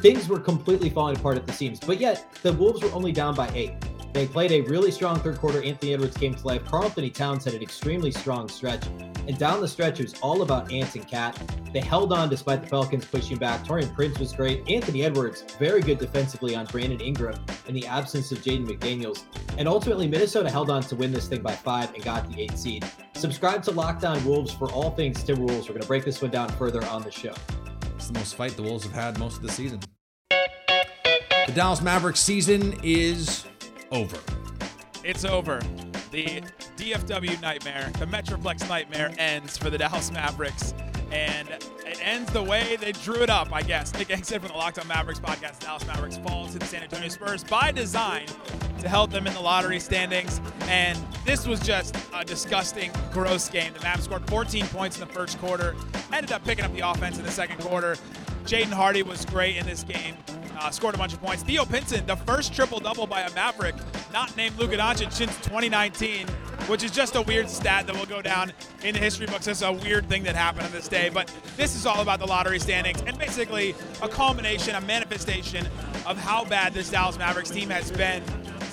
things 0.00 0.28
were 0.28 0.40
completely 0.40 0.90
falling 0.90 1.16
apart 1.16 1.36
at 1.36 1.46
the 1.46 1.52
seams. 1.52 1.80
But 1.80 2.00
yet, 2.00 2.26
the 2.42 2.52
Wolves 2.52 2.82
were 2.82 2.92
only 2.92 3.12
down 3.12 3.34
by 3.34 3.48
eight. 3.54 3.72
They 4.12 4.26
played 4.26 4.52
a 4.52 4.62
really 4.62 4.90
strong 4.90 5.20
third 5.20 5.38
quarter. 5.38 5.62
Anthony 5.62 5.92
Edwards 5.92 6.16
came 6.16 6.34
to 6.34 6.46
life. 6.46 6.64
Karl-Anthony 6.64 7.10
Towns 7.10 7.44
had 7.44 7.54
an 7.54 7.62
extremely 7.62 8.10
strong 8.10 8.48
stretch. 8.48 8.86
And 8.86 9.38
down 9.38 9.60
the 9.60 9.68
stretch, 9.68 10.00
it 10.00 10.04
was 10.04 10.20
all 10.20 10.42
about 10.42 10.72
Ant 10.72 10.94
and 10.96 11.06
Cat. 11.06 11.40
They 11.72 11.80
held 11.80 12.12
on 12.12 12.30
despite 12.30 12.62
the 12.62 12.68
Pelicans 12.68 13.04
pushing 13.04 13.36
back. 13.36 13.64
Taurean 13.64 13.94
Prince 13.94 14.18
was 14.18 14.32
great. 14.32 14.68
Anthony 14.68 15.04
Edwards, 15.04 15.44
very 15.58 15.82
good 15.82 15.98
defensively 15.98 16.56
on 16.56 16.64
Brandon 16.66 17.00
Ingram 17.00 17.38
in 17.66 17.74
the 17.74 17.86
absence 17.86 18.32
of 18.32 18.38
Jaden 18.38 18.66
McDaniels. 18.66 19.24
And 19.58 19.68
ultimately, 19.68 20.08
Minnesota 20.08 20.50
held 20.50 20.70
on 20.70 20.82
to 20.84 20.96
win 20.96 21.12
this 21.12 21.28
thing 21.28 21.42
by 21.42 21.52
five 21.52 21.92
and 21.92 22.02
got 22.02 22.28
the 22.30 22.40
eight 22.40 22.56
seed. 22.56 22.86
Subscribe 23.14 23.62
to 23.64 23.72
Locked 23.72 24.04
On 24.04 24.24
Wolves 24.24 24.52
for 24.52 24.72
all 24.72 24.90
things 24.92 25.22
Timberwolves. 25.22 25.62
We're 25.62 25.74
going 25.74 25.82
to 25.82 25.86
break 25.86 26.04
this 26.04 26.22
one 26.22 26.30
down 26.30 26.48
further 26.48 26.84
on 26.86 27.02
the 27.02 27.10
show. 27.10 27.34
It's 27.98 28.06
the 28.06 28.12
most 28.12 28.36
fight 28.36 28.52
the 28.52 28.62
Wolves 28.62 28.84
have 28.84 28.92
had 28.92 29.18
most 29.18 29.38
of 29.38 29.42
the 29.42 29.50
season. 29.50 29.80
The 30.30 31.52
Dallas 31.52 31.82
Mavericks 31.82 32.20
season 32.20 32.78
is 32.84 33.44
over. 33.90 34.20
It's 35.02 35.24
over. 35.24 35.60
The 36.12 36.42
DFW 36.76 37.42
nightmare, 37.42 37.90
the 37.98 38.06
Metroplex 38.06 38.68
nightmare 38.68 39.12
ends 39.18 39.58
for 39.58 39.68
the 39.68 39.78
Dallas 39.78 40.12
Mavericks. 40.12 40.74
And 41.10 41.48
it 41.88 41.98
ends 42.06 42.30
the 42.32 42.42
way 42.42 42.76
they 42.76 42.92
drew 42.92 43.22
it 43.22 43.30
up, 43.30 43.48
I 43.52 43.62
guess. 43.62 43.92
Nick 43.94 44.08
Angstadt 44.08 44.40
from 44.40 44.48
the 44.48 44.54
Locked 44.54 44.78
On 44.78 44.86
Mavericks 44.86 45.20
podcast. 45.20 45.60
Dallas 45.60 45.86
Mavericks 45.86 46.18
fall 46.18 46.46
to 46.48 46.58
the 46.58 46.66
San 46.66 46.82
Antonio 46.82 47.08
Spurs 47.08 47.44
by 47.44 47.72
design 47.72 48.26
to 48.80 48.88
help 48.88 49.10
them 49.10 49.26
in 49.26 49.34
the 49.34 49.40
lottery 49.40 49.80
standings. 49.80 50.40
And 50.62 50.98
this 51.24 51.46
was 51.46 51.60
just 51.60 51.96
a 52.14 52.24
disgusting, 52.24 52.90
gross 53.12 53.48
game. 53.48 53.72
The 53.72 53.80
Mavs 53.80 54.02
scored 54.02 54.28
14 54.28 54.66
points 54.66 55.00
in 55.00 55.06
the 55.06 55.12
first 55.12 55.38
quarter, 55.38 55.74
ended 56.12 56.32
up 56.32 56.44
picking 56.44 56.64
up 56.64 56.72
the 56.74 56.88
offense 56.88 57.18
in 57.18 57.24
the 57.24 57.30
second 57.30 57.58
quarter. 57.60 57.96
Jaden 58.44 58.72
Hardy 58.72 59.02
was 59.02 59.24
great 59.24 59.56
in 59.56 59.66
this 59.66 59.82
game 59.82 60.16
uh, 60.58 60.70
scored 60.70 60.94
a 60.94 60.98
bunch 60.98 61.12
of 61.12 61.22
points. 61.22 61.42
Theo 61.42 61.64
Pinson, 61.64 62.04
the 62.06 62.16
first 62.16 62.52
triple 62.52 62.80
double 62.80 63.06
by 63.06 63.22
a 63.22 63.32
Maverick, 63.34 63.74
not 64.12 64.36
named 64.36 64.56
Luka 64.58 64.76
Doncic 64.76 65.12
since 65.12 65.34
2019, 65.38 66.26
which 66.66 66.82
is 66.82 66.90
just 66.90 67.14
a 67.14 67.22
weird 67.22 67.48
stat 67.48 67.86
that 67.86 67.96
will 67.96 68.06
go 68.06 68.20
down 68.20 68.52
in 68.82 68.94
the 68.94 69.00
history 69.00 69.26
books 69.26 69.48
as 69.48 69.62
a 69.62 69.72
weird 69.72 70.08
thing 70.08 70.22
that 70.24 70.34
happened 70.34 70.66
on 70.66 70.72
this 70.72 70.88
day. 70.88 71.08
But 71.08 71.32
this 71.56 71.74
is 71.76 71.86
all 71.86 72.00
about 72.00 72.18
the 72.18 72.26
lottery 72.26 72.58
standings 72.58 73.02
and 73.02 73.18
basically 73.18 73.74
a 74.02 74.08
culmination, 74.08 74.74
a 74.74 74.80
manifestation 74.80 75.66
of 76.06 76.18
how 76.18 76.44
bad 76.44 76.74
this 76.74 76.90
Dallas 76.90 77.18
Mavericks 77.18 77.50
team 77.50 77.70
has 77.70 77.90
been 77.90 78.22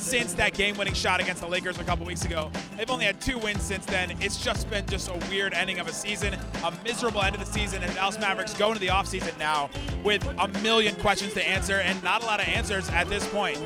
since 0.05 0.33
that 0.33 0.53
game-winning 0.53 0.93
shot 0.93 1.19
against 1.19 1.41
the 1.41 1.47
Lakers 1.47 1.79
a 1.79 1.83
couple 1.83 2.05
weeks 2.05 2.25
ago. 2.25 2.51
They've 2.77 2.89
only 2.89 3.05
had 3.05 3.19
two 3.19 3.39
wins 3.39 3.63
since 3.63 3.85
then. 3.87 4.15
It's 4.21 4.43
just 4.43 4.69
been 4.69 4.85
just 4.85 5.09
a 5.09 5.17
weird 5.29 5.53
ending 5.53 5.79
of 5.79 5.87
a 5.87 5.93
season, 5.93 6.35
a 6.63 6.73
miserable 6.83 7.23
end 7.23 7.35
of 7.35 7.43
the 7.43 7.51
season, 7.51 7.81
and 7.81 7.91
the 7.91 7.95
Dallas 7.95 8.19
Mavericks 8.19 8.53
go 8.53 8.67
into 8.67 8.79
the 8.79 8.87
offseason 8.87 9.37
now 9.39 9.69
with 10.03 10.23
a 10.37 10.47
million 10.61 10.95
questions 10.97 11.33
to 11.33 11.47
answer 11.47 11.79
and 11.79 12.01
not 12.03 12.21
a 12.21 12.25
lot 12.25 12.39
of 12.39 12.47
answers 12.47 12.87
at 12.89 13.09
this 13.09 13.27
point. 13.29 13.59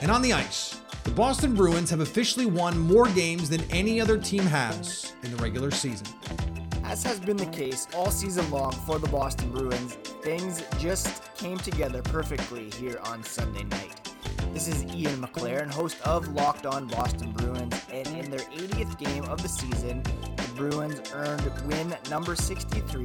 And 0.00 0.10
on 0.10 0.22
the 0.22 0.32
ice, 0.32 0.80
the 1.04 1.10
Boston 1.10 1.56
Bruins 1.56 1.90
have 1.90 2.00
officially 2.00 2.46
won 2.46 2.78
more 2.78 3.08
games 3.08 3.48
than 3.48 3.62
any 3.72 4.00
other 4.00 4.16
team 4.16 4.44
has 4.44 5.12
in 5.24 5.30
the 5.30 5.42
regular 5.42 5.72
season. 5.72 6.06
As 6.84 7.02
has 7.02 7.18
been 7.18 7.36
the 7.36 7.46
case 7.46 7.88
all 7.96 8.10
season 8.10 8.48
long 8.50 8.72
for 8.72 8.98
the 9.00 9.08
Boston 9.08 9.50
Bruins, 9.50 9.94
things 10.22 10.62
just 10.78 11.34
came 11.36 11.58
together 11.58 12.02
perfectly 12.02 12.70
here 12.70 13.00
on 13.04 13.24
Sunday 13.24 13.64
night. 13.64 14.11
This 14.52 14.68
is 14.68 14.84
Ian 14.94 15.22
McLaren, 15.22 15.70
host 15.72 15.96
of 16.02 16.28
Locked 16.34 16.66
On 16.66 16.86
Boston 16.86 17.32
Bruins, 17.32 17.74
and 17.90 18.06
in 18.08 18.30
their 18.30 18.40
80th 18.40 18.98
game 18.98 19.24
of 19.24 19.42
the 19.42 19.48
season, 19.48 20.02
the 20.02 20.52
Bruins 20.54 21.00
earned 21.14 21.50
win 21.64 21.96
number 22.10 22.36
63, 22.36 23.02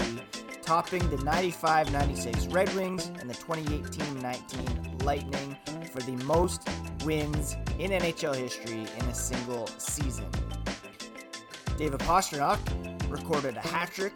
topping 0.61 1.09
the 1.09 1.17
95 1.23 1.93
96 1.93 2.47
Red 2.47 2.71
Wings 2.75 3.07
and 3.21 3.29
the 3.29 3.33
2018 3.33 4.19
19 4.19 4.97
Lightning 5.05 5.55
for 5.89 6.01
the 6.01 6.21
most 6.25 6.67
wins 7.05 7.55
in 7.79 7.91
NHL 7.91 8.35
history 8.35 8.81
in 8.81 9.05
a 9.05 9.15
single 9.15 9.67
season. 9.77 10.29
David 11.77 12.01
Pastrnak 12.01 12.59
recorded 13.09 13.55
a 13.55 13.61
hat 13.61 13.91
trick, 13.93 14.13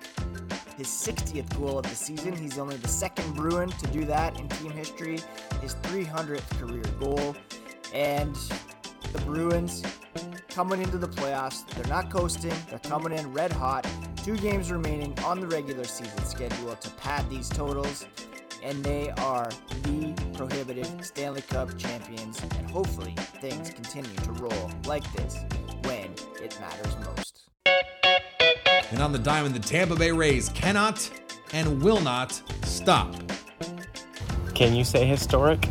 his 0.81 0.88
60th 0.88 1.59
goal 1.59 1.77
of 1.77 1.83
the 1.83 1.95
season. 1.95 2.35
He's 2.35 2.57
only 2.57 2.75
the 2.75 2.88
second 2.88 3.35
Bruin 3.35 3.69
to 3.69 3.88
do 3.88 4.03
that 4.05 4.39
in 4.39 4.50
team 4.50 4.71
history, 4.71 5.19
his 5.61 5.75
300th 5.75 6.50
career 6.59 6.81
goal. 7.00 7.35
And 7.93 8.35
the 9.13 9.19
Bruins 9.19 9.83
coming 10.50 10.81
into 10.81 10.97
the 10.97 11.07
playoffs. 11.07 11.67
They're 11.67 11.85
not 11.85 12.09
coasting, 12.09 12.53
they're 12.67 12.79
coming 12.79 13.15
in 13.15 13.31
red 13.31 13.51
hot. 13.51 13.88
Two 14.23 14.35
games 14.38 14.71
remaining 14.71 15.17
on 15.19 15.39
the 15.39 15.45
regular 15.45 15.83
season 15.83 16.25
schedule 16.25 16.75
to 16.75 16.89
pad 16.91 17.29
these 17.29 17.47
totals. 17.47 18.07
And 18.63 18.83
they 18.83 19.11
are 19.11 19.51
the 19.83 20.15
prohibited 20.33 21.05
Stanley 21.05 21.43
Cup 21.43 21.77
champions. 21.77 22.41
And 22.57 22.71
hopefully 22.71 23.13
things 23.39 23.69
continue 23.69 24.15
to 24.15 24.31
roll 24.31 24.71
like 24.85 25.05
this 25.13 25.38
when 25.83 26.05
it 26.41 26.59
matters 26.59 26.95
most. 27.05 27.30
And 28.91 29.01
on 29.01 29.13
the 29.13 29.19
diamond, 29.19 29.55
the 29.55 29.60
Tampa 29.60 29.95
Bay 29.95 30.12
Rays 30.12 30.50
cannot 30.50 31.10
and 31.53 31.81
will 31.81 32.01
not 32.01 32.41
stop. 32.63 33.15
Can 34.53 34.75
you 34.75 34.83
say 34.83 35.05
historic? 35.05 35.67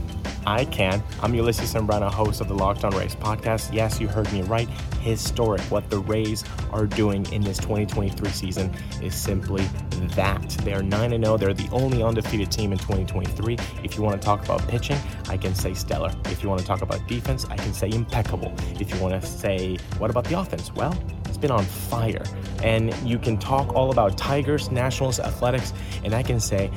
I 0.47 0.65
can. 0.65 1.03
I'm 1.23 1.35
Ulysses 1.35 1.75
Sembrano, 1.75 2.11
host 2.11 2.41
of 2.41 2.49
the 2.49 2.55
Locked 2.55 2.83
On 2.85 2.97
Rays 2.97 3.15
podcast. 3.15 3.75
Yes, 3.75 4.01
you 4.01 4.09
heard 4.09 4.33
me 4.33 4.41
right. 4.43 4.69
Historic. 5.01 5.61
What 5.71 5.91
the 5.91 5.99
Rays 5.99 6.45
are 6.73 6.87
doing 6.87 7.31
in 7.31 7.43
this 7.43 7.59
2023 7.59 8.31
season 8.31 8.75
is 9.03 9.15
simply 9.15 9.65
that. 10.17 10.49
They 10.65 10.73
are 10.73 10.83
9 10.83 11.11
0. 11.23 11.37
They're 11.37 11.53
the 11.53 11.69
only 11.73 12.03
undefeated 12.03 12.51
team 12.51 12.73
in 12.73 12.79
2023. 12.79 13.59
If 13.85 13.97
you 13.97 14.03
want 14.03 14.21
to 14.21 14.25
talk 14.25 14.43
about 14.43 14.67
pitching, 14.67 14.97
I 15.29 15.37
can 15.37 15.55
say 15.55 15.75
stellar. 15.75 16.11
If 16.27 16.43
you 16.43 16.49
want 16.49 16.63
to 16.63 16.67
talk 16.67 16.81
about 16.81 17.07
defense, 17.07 17.45
I 17.51 17.57
can 17.57 17.75
say 17.75 17.91
impeccable. 17.91 18.55
If 18.81 18.93
you 18.95 18.99
want 18.99 19.21
to 19.21 19.27
say, 19.27 19.77
what 19.99 20.11
about 20.11 20.25
the 20.25 20.41
offense? 20.41 20.73
Well, 20.75 20.99
been 21.41 21.51
on 21.51 21.65
fire. 21.65 22.23
And 22.63 22.95
you 23.09 23.19
can 23.19 23.39
talk 23.39 23.75
all 23.75 23.91
about 23.91 24.19
Tigers, 24.19 24.71
Nationals, 24.71 25.19
athletics, 25.19 25.73
and 26.05 26.15
I 26.15 26.23
can 26.23 26.41
say, 26.41 26.71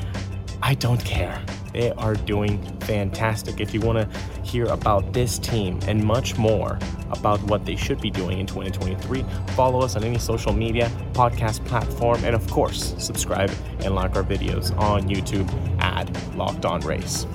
I 0.62 0.75
don't 0.75 1.03
care. 1.03 1.43
They 1.74 1.91
are 1.91 2.13
doing 2.13 2.63
fantastic. 2.82 3.60
If 3.60 3.74
you 3.74 3.82
want 3.82 3.98
to 4.00 4.20
hear 4.43 4.65
about 4.67 5.12
this 5.12 5.38
team 5.39 5.79
and 5.88 6.03
much 6.03 6.38
more 6.38 6.79
about 7.12 7.41
what 7.43 7.65
they 7.65 7.75
should 7.75 8.00
be 8.00 8.10
doing 8.10 8.39
in 8.39 8.46
2023, 8.46 9.25
follow 9.55 9.82
us 9.82 9.96
on 9.96 10.03
any 10.03 10.20
social 10.20 10.53
media, 10.53 10.89
podcast 11.12 11.65
platform, 11.65 12.24
and 12.24 12.36
of 12.36 12.50
course, 12.50 12.96
subscribe 12.98 13.51
and 13.79 13.93
like 13.93 14.15
our 14.15 14.24
videos 14.24 14.75
on 14.77 15.03
YouTube 15.10 15.50
at 15.82 16.10
Locked 16.38 16.65
On 16.65 16.79
Rays. 16.82 17.27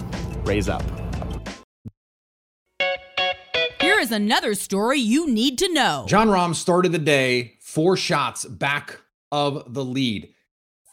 Raise 0.45 0.69
up. 0.69 0.83
Another 4.13 4.55
story 4.55 4.99
you 4.99 5.29
need 5.29 5.59
to 5.59 5.73
know. 5.73 6.05
Jon 6.09 6.29
Rahm 6.29 6.55
started 6.55 6.93
the 6.93 6.99
day 6.99 7.55
four 7.61 7.97
shots 7.97 8.45
back 8.45 9.01
of 9.31 9.75
the 9.75 9.85
lead. 9.85 10.33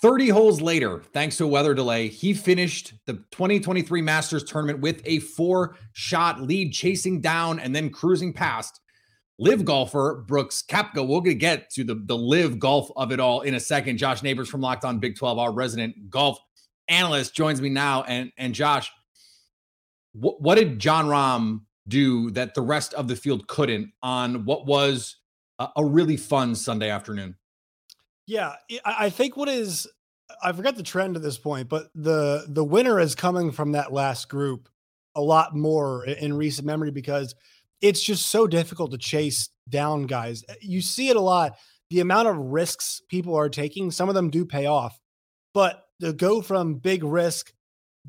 30 0.02 0.30
holes 0.30 0.62
later, 0.62 1.02
thanks 1.14 1.38
to 1.38 1.46
a 1.46 1.48
weather 1.48 1.74
delay, 1.74 2.08
he 2.08 2.34
finished 2.34 2.94
the 3.06 3.14
2023 3.32 4.02
Masters 4.02 4.44
tournament 4.44 4.80
with 4.80 5.02
a 5.06 5.20
four 5.20 5.78
shot 5.94 6.42
lead, 6.42 6.74
chasing 6.74 7.22
down 7.22 7.60
and 7.60 7.76
then 7.76 7.90
cruising 7.90 8.34
past 8.34 8.82
LIV 9.40 9.66
golfer 9.66 10.24
Brooks 10.28 10.64
Koepka. 10.68 10.98
We're 10.98 11.20
going 11.20 11.24
to 11.26 11.36
get 11.36 11.70
to 11.72 11.84
the, 11.84 11.96
the 11.96 12.18
LIV 12.18 12.60
golf 12.60 12.90
of 12.96 13.12
it 13.12 13.20
all 13.20 13.42
in 13.42 13.56
a 13.56 13.60
second. 13.60 13.98
Josh 13.98 14.22
Neighbors 14.24 14.48
from 14.48 14.62
Locked 14.62 14.86
On 14.86 15.00
Big 15.00 15.16
12, 15.16 15.40
our 15.40 15.52
resident 15.52 16.10
golf 16.10 16.38
analyst, 16.88 17.36
joins 17.36 17.62
me 17.62 17.70
now. 17.70 18.04
And, 18.04 18.32
and 18.38 18.54
Josh, 18.54 18.92
what, 20.14 20.42
what 20.42 20.56
did 20.56 20.80
Jon 20.80 21.08
Rahm 21.08 21.62
do 21.88 22.32
that 22.32 22.56
the 22.56 22.62
rest 22.62 22.94
of 22.94 23.08
the 23.08 23.16
field 23.16 23.48
couldn't 23.48 23.92
on 24.02 24.46
what 24.46 24.66
was 24.66 25.18
a, 25.60 25.68
a 25.78 25.86
really 25.86 26.18
fun 26.18 26.56
Sunday 26.56 26.90
afternoon? 26.90 27.36
Yeah, 28.28 28.54
I 28.84 29.10
think 29.12 29.38
what 29.38 29.50
is 29.50 29.88
I 30.44 30.52
forget 30.52 30.76
the 30.76 30.84
trend 30.84 31.16
at 31.16 31.22
this 31.22 31.38
point, 31.38 31.70
but 31.70 31.88
the 31.94 32.46
the 32.48 32.64
winner 32.64 33.00
is 33.00 33.16
coming 33.16 33.52
from 33.52 33.74
that 33.74 33.94
last 33.94 34.30
group 34.30 34.70
a 35.16 35.22
lot 35.22 35.56
more 35.56 36.06
in 36.06 36.34
recent 36.34 36.66
memory 36.66 36.92
because 36.92 37.36
it's 37.82 38.02
just 38.02 38.28
so 38.28 38.48
difficult 38.48 38.92
to 38.92 38.98
chase 38.98 39.50
down 39.70 40.04
guys. 40.04 40.44
Eh, 40.50 40.56
you 40.62 40.82
see 40.82 41.10
it 41.10 41.16
a 41.16 41.22
lot. 41.22 41.58
The 41.90 42.00
amount 42.00 42.28
of 42.28 42.38
risks 42.38 43.02
people 43.10 43.36
are 43.36 43.50
taking, 43.50 43.92
some 43.92 44.10
of 44.10 44.16
them 44.16 44.30
do 44.30 44.46
pay 44.46 44.66
off, 44.66 45.00
but 45.54 45.86
to 46.02 46.12
go 46.12 46.42
from 46.42 46.76
big 46.76 47.04
risk, 47.04 47.54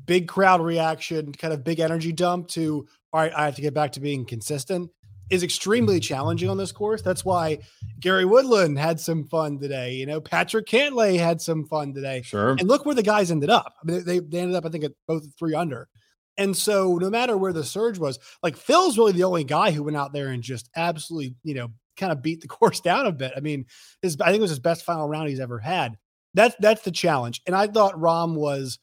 big 0.03 0.27
crowd 0.27 0.61
reaction, 0.61 1.31
kind 1.31 1.53
of 1.53 1.63
big 1.63 1.79
energy 1.79 2.11
dump 2.11 2.47
to 2.49 2.87
all 3.13 3.21
right, 3.21 3.33
I 3.35 3.45
have 3.45 3.55
to 3.55 3.61
get 3.61 3.73
back 3.73 3.93
to 3.93 3.99
being 3.99 4.25
consistent 4.25 4.91
is 5.29 5.43
extremely 5.43 5.99
challenging 5.99 6.49
on 6.49 6.57
this 6.57 6.71
course. 6.71 7.01
That's 7.01 7.25
why 7.25 7.59
Gary 7.99 8.25
Woodland 8.25 8.79
had 8.79 8.99
some 8.99 9.25
fun 9.25 9.59
today. 9.59 9.93
You 9.93 10.05
know, 10.05 10.21
Patrick 10.21 10.65
Cantlay 10.67 11.19
had 11.19 11.41
some 11.41 11.65
fun 11.65 11.93
today. 11.93 12.21
Sure. 12.21 12.51
And 12.51 12.63
look 12.67 12.85
where 12.85 12.95
the 12.95 13.03
guys 13.03 13.29
ended 13.29 13.49
up. 13.49 13.73
I 13.81 13.91
mean, 13.91 14.05
they, 14.05 14.19
they 14.19 14.39
ended 14.39 14.55
up, 14.55 14.65
I 14.65 14.69
think, 14.69 14.85
at 14.85 14.93
both 15.07 15.25
three 15.37 15.53
under. 15.53 15.89
And 16.37 16.55
so 16.55 16.97
no 16.97 17.09
matter 17.09 17.35
where 17.35 17.53
the 17.53 17.63
surge 17.63 17.97
was, 17.97 18.19
like 18.43 18.55
Phil's 18.55 18.97
really 18.97 19.11
the 19.11 19.23
only 19.23 19.43
guy 19.43 19.71
who 19.71 19.83
went 19.83 19.97
out 19.97 20.13
there 20.13 20.27
and 20.29 20.43
just 20.43 20.69
absolutely, 20.75 21.35
you 21.43 21.55
know, 21.55 21.69
kind 21.97 22.11
of 22.11 22.21
beat 22.21 22.41
the 22.41 22.47
course 22.47 22.79
down 22.79 23.05
a 23.05 23.11
bit. 23.11 23.33
I 23.35 23.39
mean, 23.39 23.65
his 24.01 24.17
I 24.21 24.27
think 24.27 24.37
it 24.37 24.41
was 24.41 24.51
his 24.51 24.59
best 24.59 24.85
final 24.85 25.07
round 25.07 25.29
he's 25.29 25.39
ever 25.39 25.59
had. 25.59 25.97
That's 26.35 26.55
that's 26.59 26.83
the 26.83 26.91
challenge. 26.91 27.41
And 27.47 27.55
I 27.55 27.67
thought 27.67 27.95
Rahm 27.95 28.35
was 28.35 28.79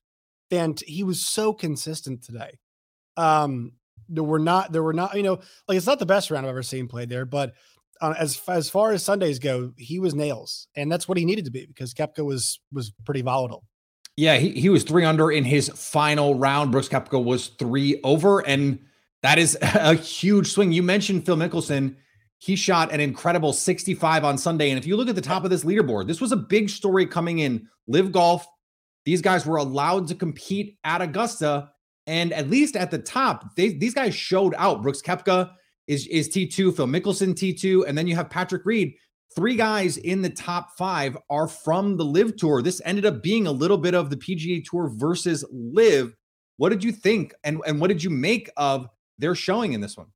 fant 0.50 0.83
he 0.85 1.04
was 1.04 1.25
so 1.25 1.52
consistent 1.52 2.25
today. 2.25 2.59
Um, 3.16 3.73
there 4.08 4.25
were 4.25 4.38
not 4.38 4.73
there 4.73 4.82
were 4.82 4.92
not 4.92 5.16
you 5.16 5.23
know 5.23 5.40
like 5.68 5.76
it's 5.76 5.87
not 5.87 5.99
the 5.99 6.06
best 6.06 6.30
round 6.30 6.46
I've 6.46 6.50
ever 6.50 6.62
seen 6.62 6.88
played 6.88 7.08
there, 7.08 7.25
but 7.25 7.54
uh, 8.00 8.14
as 8.18 8.40
as 8.49 8.68
far 8.70 8.92
as 8.92 9.02
Sundays 9.02 9.38
go, 9.38 9.73
he 9.76 9.99
was 9.99 10.14
nails, 10.14 10.68
and 10.76 10.90
that's 10.90 11.08
what 11.08 11.18
he 11.18 11.25
needed 11.25 11.44
to 11.44 11.50
be 11.50 11.66
because 11.66 11.94
Koepka 11.94 12.25
was 12.25 12.61
was 12.73 12.92
pretty 13.04 13.23
volatile. 13.23 13.64
Yeah, 14.16 14.37
he, 14.37 14.50
he 14.50 14.68
was 14.68 14.84
three 14.84 15.04
under 15.04 15.30
in 15.30 15.44
his 15.44 15.68
final 15.70 16.37
round. 16.37 16.70
Brooks 16.70 16.88
Koepka 16.88 17.23
was 17.23 17.49
three 17.49 18.00
over, 18.04 18.40
and 18.40 18.78
that 19.23 19.38
is 19.38 19.58
a 19.62 19.94
huge 19.94 20.52
swing. 20.52 20.73
You 20.73 20.82
mentioned 20.82 21.26
Phil 21.26 21.37
Mickelson. 21.37 21.96
He 22.38 22.56
shot 22.56 22.92
an 22.92 23.00
incredible 23.00 23.54
65 23.54 24.23
on 24.23 24.37
Sunday. 24.37 24.68
And 24.68 24.78
if 24.78 24.87
you 24.87 24.96
look 24.96 25.08
at 25.08 25.14
the 25.14 25.23
top 25.23 25.44
of 25.44 25.50
this 25.50 25.64
leaderboard, 25.64 26.06
this 26.06 26.20
was 26.20 26.30
a 26.30 26.37
big 26.37 26.68
story 26.68 27.06
coming 27.06 27.38
in. 27.38 27.66
LIV 27.87 28.12
Golf, 28.12 28.46
these 29.06 29.23
guys 29.23 29.46
were 29.46 29.56
allowed 29.56 30.08
to 30.08 30.14
compete 30.14 30.76
at 30.84 31.00
Augusta. 31.00 31.70
And 32.06 32.32
at 32.32 32.50
least 32.50 32.76
at 32.76 32.90
the 32.90 32.99
top, 32.99 33.54
they, 33.56 33.70
these 33.70 33.94
guys 33.94 34.14
showed 34.14 34.54
out. 34.58 34.82
Brooks 34.82 35.00
Koepka 35.00 35.52
is, 35.87 36.06
is 36.08 36.28
T2, 36.28 36.76
Phil 36.76 36.87
Mickelson 36.87 37.34
T2, 37.34 37.87
and 37.87 37.96
then 37.96 38.06
you 38.06 38.14
have 38.16 38.30
Patrick 38.30 38.66
Reed. 38.66 38.94
Three 39.34 39.56
guys 39.56 39.96
in 39.96 40.23
the 40.23 40.30
top 40.30 40.76
five 40.76 41.16
are 41.28 41.49
from 41.49 41.96
the 41.96 42.04
LIV 42.04 42.37
Tour. 42.37 42.62
This 42.62 42.80
ended 42.84 43.04
up 43.04 43.23
being 43.23 43.46
a 43.46 43.52
little 43.52 43.78
bit 43.78 43.94
of 43.94 44.11
the 44.11 44.16
PGA 44.16 44.64
Tour 44.64 44.88
versus 44.94 45.44
LIV. 45.50 46.14
What 46.56 46.68
did 46.68 46.84
you 46.84 46.92
think, 46.92 47.34
and 47.42 47.61
and 47.66 47.80
what 47.80 47.88
did 47.88 48.04
you 48.04 48.11
make 48.11 48.49
of 48.56 48.87
their 49.18 49.34
showing 49.34 49.73
in 49.73 49.80
this 49.80 49.96
one? 49.96 50.06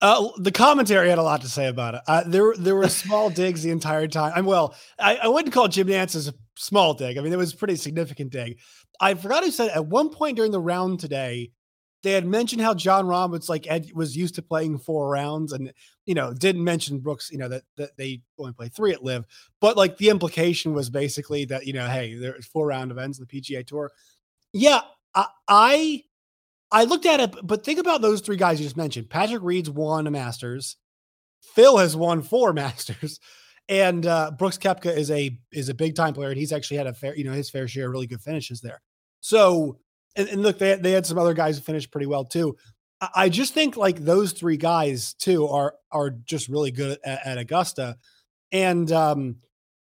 Uh, 0.00 0.28
the 0.38 0.52
commentary 0.52 1.08
had 1.08 1.18
a 1.18 1.22
lot 1.22 1.40
to 1.42 1.48
say 1.48 1.66
about 1.66 1.94
it. 1.94 2.00
Uh, 2.06 2.22
there, 2.26 2.54
there 2.58 2.74
were 2.74 2.88
small 2.88 3.30
digs 3.40 3.62
the 3.62 3.70
entire 3.70 4.06
time. 4.06 4.32
I'm 4.34 4.44
well. 4.44 4.74
I, 4.98 5.16
I 5.16 5.28
wouldn't 5.28 5.54
call 5.54 5.68
Jim 5.68 5.86
Nantz's 5.86 6.28
a 6.28 6.34
small 6.56 6.94
dig. 6.94 7.16
I 7.16 7.20
mean, 7.20 7.32
it 7.32 7.36
was 7.36 7.52
a 7.52 7.56
pretty 7.56 7.76
significant 7.76 8.30
dig. 8.30 8.58
I 9.00 9.14
forgot 9.14 9.44
who 9.44 9.50
said 9.50 9.70
at 9.70 9.86
one 9.86 10.08
point 10.08 10.36
during 10.36 10.52
the 10.52 10.60
round 10.60 11.00
today, 11.00 11.50
they 12.02 12.12
had 12.12 12.26
mentioned 12.26 12.60
how 12.60 12.74
Jon 12.74 13.06
Rahm 13.06 13.30
was 13.30 13.48
like 13.48 13.66
Ed 13.68 13.90
was 13.94 14.16
used 14.16 14.34
to 14.36 14.42
playing 14.42 14.78
four 14.78 15.08
rounds, 15.08 15.52
and 15.52 15.72
you 16.06 16.14
know 16.14 16.34
didn't 16.34 16.62
mention 16.62 17.00
Brooks. 17.00 17.30
You 17.32 17.38
know 17.38 17.48
that 17.48 17.62
that 17.76 17.96
they 17.96 18.20
only 18.38 18.52
play 18.52 18.68
three 18.68 18.92
at 18.92 19.02
LIV 19.02 19.24
but 19.60 19.76
like 19.76 19.96
the 19.96 20.10
implication 20.10 20.74
was 20.74 20.90
basically 20.90 21.46
that 21.46 21.66
you 21.66 21.72
know, 21.72 21.88
hey, 21.88 22.14
there's 22.14 22.46
four 22.46 22.66
round 22.66 22.90
events 22.90 23.18
in 23.18 23.26
the 23.26 23.40
PGA 23.40 23.66
Tour. 23.66 23.90
Yeah, 24.52 24.82
I, 25.14 25.26
I 25.48 26.04
I 26.70 26.84
looked 26.84 27.06
at 27.06 27.20
it, 27.20 27.34
but 27.42 27.64
think 27.64 27.78
about 27.78 28.02
those 28.02 28.20
three 28.20 28.36
guys 28.36 28.60
you 28.60 28.66
just 28.66 28.76
mentioned. 28.76 29.08
Patrick 29.08 29.42
Reed's 29.42 29.70
won 29.70 30.06
a 30.06 30.10
Masters. 30.10 30.76
Phil 31.40 31.78
has 31.78 31.96
won 31.96 32.22
four 32.22 32.52
Masters. 32.54 33.20
And 33.68 34.04
uh, 34.04 34.32
Brooks 34.32 34.58
Koepka 34.58 34.94
is 34.94 35.10
a 35.10 35.38
is 35.50 35.70
a 35.70 35.74
big 35.74 35.94
time 35.94 36.12
player, 36.12 36.28
and 36.28 36.38
he's 36.38 36.52
actually 36.52 36.76
had 36.76 36.86
a 36.86 36.92
fair, 36.92 37.16
you 37.16 37.24
know, 37.24 37.32
his 37.32 37.48
fair 37.48 37.66
share 37.66 37.86
of 37.86 37.92
really 37.92 38.06
good 38.06 38.20
finishes 38.20 38.60
there. 38.60 38.82
So, 39.24 39.78
and, 40.16 40.28
and 40.28 40.42
look, 40.42 40.58
they 40.58 40.74
they 40.74 40.92
had 40.92 41.06
some 41.06 41.16
other 41.16 41.32
guys 41.32 41.56
who 41.56 41.62
finished 41.62 41.90
pretty 41.90 42.06
well 42.06 42.26
too. 42.26 42.58
I, 43.00 43.08
I 43.14 43.28
just 43.30 43.54
think 43.54 43.74
like 43.74 44.04
those 44.04 44.32
three 44.32 44.58
guys 44.58 45.14
too 45.14 45.48
are 45.48 45.76
are 45.90 46.10
just 46.10 46.46
really 46.50 46.70
good 46.70 46.98
at, 47.02 47.26
at 47.26 47.38
Augusta, 47.38 47.96
and 48.52 48.92
um, 48.92 49.36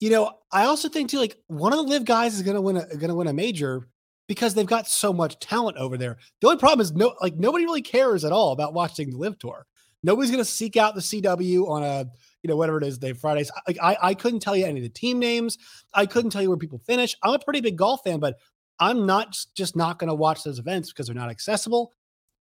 you 0.01 0.09
know, 0.09 0.33
I 0.51 0.65
also 0.65 0.89
think 0.89 1.11
too 1.11 1.19
like 1.19 1.37
one 1.49 1.75
of 1.75 1.81
the 1.81 1.85
LIV 1.85 2.07
guys 2.07 2.35
is 2.35 2.41
gonna 2.41 2.63
win 2.63 2.79
a 2.79 2.97
gonna 2.97 3.15
win 3.15 3.27
a 3.27 3.35
major 3.35 3.87
because 4.27 4.55
they've 4.55 4.65
got 4.65 4.89
so 4.89 5.13
much 5.13 5.39
talent 5.39 5.77
over 5.77 5.99
there. 5.99 6.17
The 6.41 6.47
only 6.47 6.59
problem 6.59 6.81
is 6.81 6.93
no 6.93 7.15
like 7.21 7.37
nobody 7.37 7.67
really 7.67 7.83
cares 7.83 8.25
at 8.25 8.33
all 8.33 8.53
about 8.53 8.73
watching 8.73 9.11
the 9.11 9.19
LIV 9.19 9.39
tour. 9.39 9.67
Nobody's 10.03 10.31
gonna 10.31 10.47
seek 10.47 10.79
out 10.79 10.95
the 10.95 11.03
CW 11.03 11.69
on 11.69 11.83
a 11.83 12.07
you 12.43 12.49
know, 12.49 12.57
whatever 12.57 12.79
it 12.79 12.85
is, 12.85 13.01
they 13.01 13.13
Fridays. 13.13 13.51
Like 13.67 13.79
I, 13.83 13.97
I 14.01 14.15
couldn't 14.15 14.39
tell 14.39 14.55
you 14.57 14.67
any 14.67 14.79
of 14.79 14.85
the 14.85 14.89
team 14.89 15.19
names. 15.19 15.59
I 15.93 16.07
couldn't 16.07 16.31
tell 16.31 16.41
you 16.41 16.49
where 16.49 16.57
people 16.57 16.79
finish. 16.79 17.17
I'm 17.23 17.35
a 17.35 17.39
pretty 17.41 17.61
big 17.61 17.77
golf 17.77 18.03
fan, 18.05 18.21
but 18.21 18.39
I'm 18.79 19.07
not 19.07 19.37
just 19.57 19.77
not 19.77 19.99
going 19.99 20.09
to 20.09 20.15
watch 20.15 20.45
those 20.45 20.59
events 20.59 20.93
because 20.93 21.07
they're 21.07 21.15
not 21.15 21.31
accessible, 21.31 21.93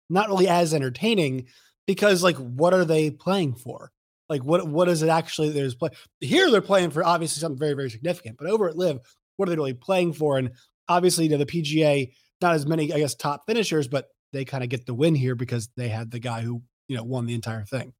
not 0.09 0.29
really 0.29 0.47
as 0.47 0.73
entertaining. 0.73 1.47
Because 1.87 2.23
like, 2.23 2.37
what 2.37 2.73
are 2.73 2.85
they 2.85 3.09
playing 3.09 3.55
for? 3.55 3.91
Like, 4.29 4.43
what 4.43 4.65
what 4.67 4.87
is 4.87 5.01
it 5.01 5.09
actually? 5.09 5.49
There's 5.49 5.75
play 5.75 5.89
here. 6.21 6.49
They're 6.49 6.61
playing 6.61 6.91
for 6.91 7.03
obviously 7.03 7.41
something 7.41 7.59
very 7.59 7.73
very 7.73 7.89
significant. 7.89 8.37
But 8.37 8.47
over 8.47 8.69
at 8.69 8.77
LIV, 8.77 8.99
what 9.35 9.49
are 9.49 9.51
they 9.51 9.57
really 9.57 9.73
playing 9.73 10.13
for? 10.13 10.37
And 10.37 10.51
obviously, 10.87 11.25
you 11.25 11.31
know, 11.31 11.37
the 11.37 11.45
PGA 11.45 12.11
not 12.41 12.55
as 12.55 12.65
many 12.65 12.93
I 12.93 12.99
guess 12.99 13.15
top 13.15 13.43
finishers, 13.45 13.87
but 13.87 14.07
they 14.31 14.45
kind 14.45 14.63
of 14.63 14.69
get 14.69 14.85
the 14.85 14.93
win 14.93 15.15
here 15.15 15.35
because 15.35 15.69
they 15.75 15.89
had 15.89 16.11
the 16.11 16.19
guy 16.19 16.41
who 16.41 16.61
you 16.87 16.95
know 16.95 17.03
won 17.03 17.25
the 17.25 17.33
entire 17.33 17.65
thing. 17.65 17.93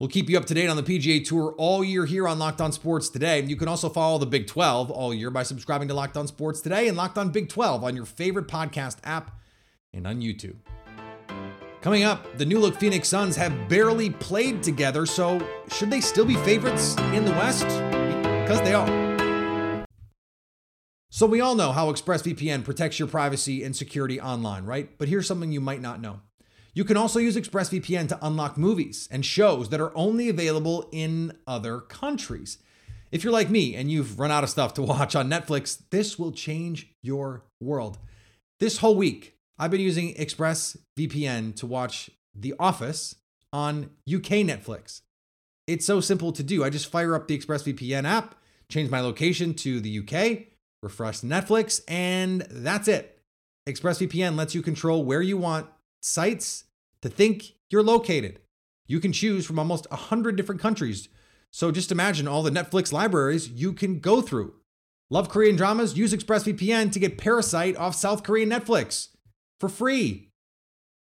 We'll 0.00 0.08
keep 0.08 0.28
you 0.28 0.36
up 0.36 0.44
to 0.46 0.54
date 0.54 0.68
on 0.68 0.76
the 0.76 0.82
PGA 0.82 1.24
Tour 1.24 1.54
all 1.56 1.84
year 1.84 2.04
here 2.04 2.26
on 2.26 2.40
Locked 2.40 2.60
On 2.60 2.72
Sports 2.72 3.08
Today. 3.08 3.44
You 3.44 3.54
can 3.54 3.68
also 3.68 3.88
follow 3.88 4.18
the 4.18 4.26
Big 4.26 4.48
12 4.48 4.90
all 4.90 5.14
year 5.14 5.30
by 5.30 5.44
subscribing 5.44 5.86
to 5.86 5.94
Locked 5.94 6.16
On 6.16 6.26
Sports 6.26 6.60
Today 6.60 6.88
and 6.88 6.96
Locked 6.96 7.16
On 7.16 7.30
Big 7.30 7.48
12 7.48 7.84
on 7.84 7.94
your 7.94 8.04
favorite 8.04 8.48
podcast 8.48 8.96
app 9.04 9.38
and 9.92 10.04
on 10.04 10.20
YouTube. 10.20 10.56
Coming 11.80 12.02
up, 12.02 12.38
the 12.38 12.44
new 12.44 12.58
look 12.58 12.74
Phoenix 12.74 13.06
Suns 13.06 13.36
have 13.36 13.68
barely 13.68 14.10
played 14.10 14.64
together, 14.64 15.06
so 15.06 15.40
should 15.68 15.90
they 15.90 16.00
still 16.00 16.24
be 16.24 16.34
favorites 16.36 16.96
in 17.12 17.24
the 17.24 17.32
West? 17.32 17.66
Because 17.66 18.60
they 18.62 18.74
are. 18.74 19.84
So, 21.10 21.26
we 21.26 21.40
all 21.40 21.54
know 21.54 21.70
how 21.70 21.92
ExpressVPN 21.92 22.64
protects 22.64 22.98
your 22.98 23.06
privacy 23.06 23.62
and 23.62 23.76
security 23.76 24.20
online, 24.20 24.64
right? 24.64 24.98
But 24.98 25.06
here's 25.06 25.28
something 25.28 25.52
you 25.52 25.60
might 25.60 25.80
not 25.80 26.00
know. 26.00 26.18
You 26.74 26.84
can 26.84 26.96
also 26.96 27.20
use 27.20 27.36
ExpressVPN 27.36 28.08
to 28.08 28.18
unlock 28.20 28.58
movies 28.58 29.08
and 29.10 29.24
shows 29.24 29.68
that 29.68 29.80
are 29.80 29.96
only 29.96 30.28
available 30.28 30.88
in 30.90 31.38
other 31.46 31.78
countries. 31.78 32.58
If 33.12 33.22
you're 33.22 33.32
like 33.32 33.48
me 33.48 33.76
and 33.76 33.92
you've 33.92 34.18
run 34.18 34.32
out 34.32 34.42
of 34.42 34.50
stuff 34.50 34.74
to 34.74 34.82
watch 34.82 35.14
on 35.14 35.30
Netflix, 35.30 35.80
this 35.90 36.18
will 36.18 36.32
change 36.32 36.88
your 37.00 37.44
world. 37.60 37.98
This 38.58 38.78
whole 38.78 38.96
week, 38.96 39.36
I've 39.56 39.70
been 39.70 39.80
using 39.80 40.14
ExpressVPN 40.14 41.54
to 41.56 41.66
watch 41.66 42.10
The 42.34 42.54
Office 42.58 43.14
on 43.52 43.90
UK 44.12 44.42
Netflix. 44.42 45.02
It's 45.68 45.86
so 45.86 46.00
simple 46.00 46.32
to 46.32 46.42
do. 46.42 46.64
I 46.64 46.70
just 46.70 46.90
fire 46.90 47.14
up 47.14 47.28
the 47.28 47.38
ExpressVPN 47.38 48.04
app, 48.04 48.34
change 48.68 48.90
my 48.90 49.00
location 49.00 49.54
to 49.54 49.80
the 49.80 50.00
UK, 50.00 50.48
refresh 50.82 51.20
Netflix, 51.20 51.82
and 51.86 52.40
that's 52.50 52.88
it. 52.88 53.22
ExpressVPN 53.68 54.36
lets 54.36 54.56
you 54.56 54.60
control 54.60 55.04
where 55.04 55.22
you 55.22 55.38
want 55.38 55.68
sites 56.04 56.64
to 57.00 57.08
think 57.08 57.54
you're 57.70 57.82
located. 57.82 58.40
You 58.86 59.00
can 59.00 59.12
choose 59.12 59.46
from 59.46 59.58
almost 59.58 59.90
100 59.90 60.36
different 60.36 60.60
countries. 60.60 61.08
So 61.50 61.70
just 61.70 61.90
imagine 61.90 62.28
all 62.28 62.42
the 62.42 62.50
Netflix 62.50 62.92
libraries 62.92 63.48
you 63.48 63.72
can 63.72 64.00
go 64.00 64.20
through. 64.20 64.54
Love 65.10 65.28
Korean 65.28 65.56
dramas? 65.56 65.96
Use 65.96 66.12
ExpressVPN 66.12 66.92
to 66.92 66.98
get 66.98 67.16
Parasite 67.16 67.76
off 67.76 67.94
South 67.94 68.22
Korean 68.22 68.50
Netflix 68.50 69.08
for 69.58 69.68
free. 69.68 70.30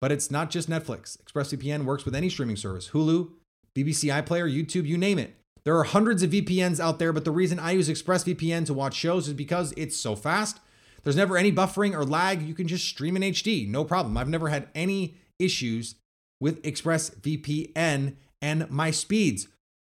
But 0.00 0.12
it's 0.12 0.30
not 0.30 0.50
just 0.50 0.70
Netflix. 0.70 1.16
ExpressVPN 1.22 1.84
works 1.84 2.04
with 2.04 2.14
any 2.14 2.28
streaming 2.28 2.56
service 2.56 2.90
Hulu, 2.90 3.30
BBC 3.74 4.12
iPlayer, 4.12 4.52
YouTube, 4.52 4.86
you 4.86 4.98
name 4.98 5.18
it. 5.18 5.36
There 5.64 5.76
are 5.78 5.84
hundreds 5.84 6.22
of 6.22 6.30
VPNs 6.30 6.80
out 6.80 6.98
there, 6.98 7.12
but 7.12 7.24
the 7.24 7.30
reason 7.30 7.58
I 7.58 7.72
use 7.72 7.88
ExpressVPN 7.88 8.66
to 8.66 8.74
watch 8.74 8.94
shows 8.94 9.28
is 9.28 9.34
because 9.34 9.72
it's 9.76 9.96
so 9.96 10.14
fast. 10.14 10.60
There's 11.02 11.16
never 11.16 11.36
any 11.36 11.52
buffering 11.52 11.94
or 11.94 12.04
lag. 12.04 12.42
You 12.42 12.54
can 12.54 12.68
just 12.68 12.86
stream 12.86 13.16
in 13.16 13.22
HD, 13.22 13.68
no 13.68 13.84
problem. 13.84 14.16
I've 14.16 14.28
never 14.28 14.48
had 14.48 14.68
any 14.74 15.16
issues 15.38 15.96
with 16.40 16.62
ExpressVPN 16.62 18.16
and 18.40 18.70
my 18.70 18.90
speeds. 18.90 19.48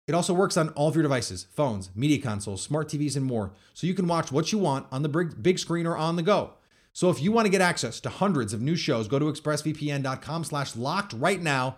It 0.09 0.15
also 0.15 0.35
works 0.35 0.57
on 0.57 0.71
all 0.71 0.89
of 0.89 0.97
your 0.97 1.03
devices, 1.03 1.47
phones, 1.53 1.91
media 1.95 2.19
consoles, 2.19 2.63
smart 2.63 2.89
TVs, 2.89 3.17
and 3.17 3.25
more, 3.25 3.53
so 3.73 3.87
you 3.87 3.95
can 3.95 4.09
watch 4.09 4.33
what 4.33 4.53
you 4.53 4.59
want 4.59 4.87
on 4.91 5.03
the 5.03 5.09
big 5.09 5.59
screen 5.59 5.87
or 5.87 5.97
on 5.97 6.17
the 6.17 6.23
go. 6.23 6.55
So 6.93 7.09
if 7.09 7.23
you 7.23 7.33
want 7.33 7.47
to 7.47 7.51
get 7.51 7.61
access 7.61 8.01
to 8.01 8.11
hundreds 8.11 8.53
of 8.53 8.61
new 8.61 8.77
shows, 8.77 9.09
go 9.09 9.19
to 9.19 9.27
expressvpn.com 9.27 10.45
slash 10.45 10.77
locked 10.77 11.13
right 11.15 11.41
now, 11.41 11.77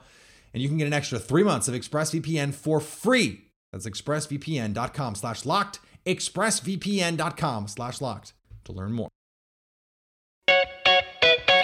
and 0.52 0.62
you 0.62 0.68
can 0.68 0.78
get 0.78 0.86
an 0.86 0.92
extra 0.92 1.18
three 1.18 1.44
months 1.44 1.68
of 1.68 1.74
ExpressVPN 1.74 2.54
for 2.54 2.80
free. 2.80 3.44
That's 3.72 3.86
expressvpn.com 3.88 5.14
slash 5.14 5.44
locked, 5.44 5.80
expressvpn.com 6.06 7.68
slash 7.68 8.00
locked 8.00 8.32
to 8.64 8.72
learn 8.72 8.92
more. 8.92 9.08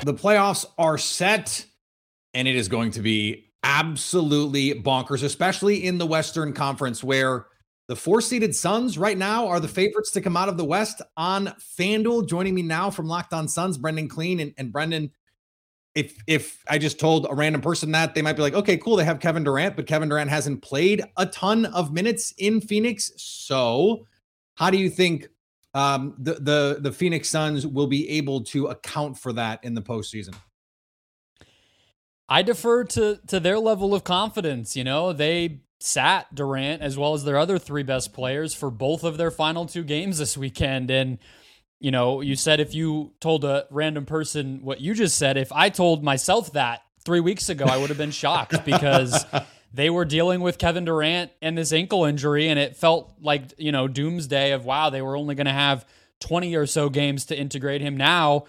The 0.05 0.15
playoffs 0.15 0.65
are 0.79 0.97
set, 0.97 1.67
and 2.33 2.49
it 2.49 2.57
is 2.57 2.69
going 2.69 2.93
to 2.93 3.03
be 3.03 3.53
absolutely 3.63 4.73
bonkers, 4.73 5.23
especially 5.23 5.85
in 5.85 5.99
the 5.99 6.07
Western 6.07 6.55
Conference, 6.55 7.05
where 7.05 7.47
the 7.87 7.97
four 7.97 8.23
seeded 8.23 8.57
Suns 8.57 8.97
right 8.97 9.19
now 9.19 9.49
are 9.49 9.61
the 9.61 9.69
favorites 9.69 10.11
to 10.13 10.23
come 10.23 10.39
out 10.39 10.49
of 10.49 10.57
the 10.57 10.65
West 10.65 11.03
on 11.19 11.53
FanDuel. 11.79 12.27
Joining 12.27 12.55
me 12.55 12.63
now 12.63 12.89
from 12.89 13.09
Locked 13.09 13.35
On 13.35 13.47
Suns, 13.47 13.77
Brendan 13.77 14.09
Clean. 14.09 14.41
And, 14.41 14.55
and 14.57 14.73
Brendan, 14.73 15.11
if 15.95 16.17
if 16.27 16.63
I 16.67 16.79
just 16.79 16.99
told 16.99 17.27
a 17.29 17.35
random 17.35 17.61
person 17.61 17.93
that, 17.93 18.15
they 18.15 18.23
might 18.23 18.37
be 18.37 18.43
like, 18.43 18.55
okay, 18.55 18.79
cool, 18.79 18.97
they 18.97 19.05
have 19.05 19.21
Kevin 19.21 19.45
Durant, 19.45 19.77
but 19.77 19.87
Kevin 19.87 20.09
Durant 20.09 20.31
hasn't 20.31 20.63
played 20.63 21.03
a 21.19 21.27
ton 21.27 21.67
of 21.67 21.93
minutes 21.93 22.33
in 22.39 22.63
Phoenix. 22.63 23.13
So, 23.17 24.07
how 24.55 24.71
do 24.71 24.79
you 24.79 24.89
think 24.89 25.29
um, 25.75 26.15
the 26.19 26.35
the 26.35 26.79
the 26.81 26.93
Phoenix 26.93 27.29
Suns 27.29 27.67
will 27.67 27.87
be 27.87 28.09
able 28.11 28.43
to 28.45 28.67
account 28.67 29.19
for 29.19 29.33
that 29.35 29.63
in 29.63 29.75
the 29.75 29.83
postseason? 29.83 30.35
I 32.29 32.43
defer 32.43 32.85
to 32.85 33.21
to 33.29 33.41
their 33.41 33.59
level 33.59 33.95
of 33.95 34.05
confidence. 34.05 34.77
You 34.77 34.85
know, 34.85 35.13
they 35.13 35.61
sat 35.79 36.35
Durant 36.35 36.83
as 36.83 36.99
well 36.99 37.15
as 37.15 37.25
their 37.25 37.39
other 37.39 37.59
three 37.59 37.83
best 37.83 38.13
players 38.13 38.55
for 38.55 38.71
both 38.71 39.03
of 39.03 39.17
their 39.17 39.31
final 39.31 39.67
two 39.67 39.85
games 39.85 40.19
this 40.19 40.37
weekend, 40.37 40.91
and 40.91 41.19
you 41.79 41.91
know, 41.91 42.21
you 42.21 42.37
said 42.37 42.61
if 42.61 42.75
you 42.75 43.15
told 43.21 43.45
a 43.45 43.67
random 43.71 44.07
person 44.07 44.61
what 44.63 44.81
you 44.81 44.95
just 44.95 45.17
said, 45.17 45.37
if 45.37 45.51
I 45.53 45.71
told 45.71 46.05
myself 46.05 46.53
that 46.53 46.83
three 47.05 47.21
weeks 47.21 47.49
ago, 47.49 47.65
I 47.65 47.79
would 47.79 47.89
have 47.89 47.99
been 47.99 48.11
shocked 48.11 48.65
because 48.65 49.25
they 49.73 49.91
were 49.91 50.05
dealing 50.05 50.41
with 50.41 50.59
Kevin 50.59 50.85
Durant 50.85 51.31
and 51.41 51.57
this 51.57 51.73
ankle 51.73 52.05
injury, 52.05 52.49
and 52.49 52.59
it 52.59 52.77
felt 52.77 53.13
like, 53.21 53.55
you 53.57 53.73
know, 53.73 53.89
doomsday 53.89 54.53
of 54.53 54.65
wow, 54.65 54.91
they 54.91 55.03
were 55.03 55.17
only 55.17 55.35
going 55.35 55.47
to 55.47 55.53
have 55.53 55.87
20 56.21 56.55
or 56.57 56.67
so 56.67 56.89
games 56.89 57.25
to 57.27 57.39
integrate 57.39 57.81
him. 57.81 57.97
Now 57.97 58.47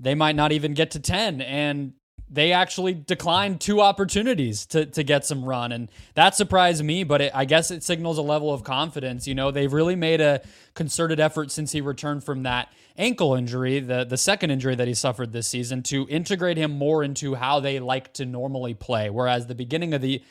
they 0.00 0.14
might 0.14 0.36
not 0.36 0.52
even 0.52 0.74
get 0.74 0.92
to 0.92 1.00
10. 1.00 1.40
And 1.40 1.92
they 2.30 2.52
actually 2.52 2.92
declined 2.92 3.60
two 3.60 3.80
opportunities 3.80 4.66
to, 4.66 4.84
to 4.84 5.02
get 5.02 5.24
some 5.24 5.44
run. 5.44 5.72
And 5.72 5.90
that 6.14 6.36
surprised 6.36 6.84
me, 6.84 7.02
but 7.02 7.22
it, 7.22 7.32
I 7.34 7.46
guess 7.46 7.70
it 7.70 7.82
signals 7.82 8.18
a 8.18 8.22
level 8.22 8.52
of 8.52 8.62
confidence. 8.62 9.26
You 9.26 9.34
know, 9.34 9.50
they've 9.50 9.72
really 9.72 9.96
made 9.96 10.20
a 10.20 10.42
concerted 10.74 11.20
effort 11.20 11.50
since 11.50 11.72
he 11.72 11.80
returned 11.80 12.24
from 12.24 12.42
that 12.42 12.70
ankle 12.98 13.34
injury, 13.34 13.80
the, 13.80 14.04
the 14.04 14.18
second 14.18 14.50
injury 14.50 14.74
that 14.74 14.86
he 14.86 14.94
suffered 14.94 15.32
this 15.32 15.48
season, 15.48 15.82
to 15.84 16.06
integrate 16.10 16.58
him 16.58 16.72
more 16.72 17.02
into 17.02 17.34
how 17.34 17.60
they 17.60 17.80
like 17.80 18.12
to 18.14 18.26
normally 18.26 18.74
play. 18.74 19.08
Whereas 19.08 19.46
the 19.46 19.54
beginning 19.54 19.94
of 19.94 20.02
the 20.02 20.22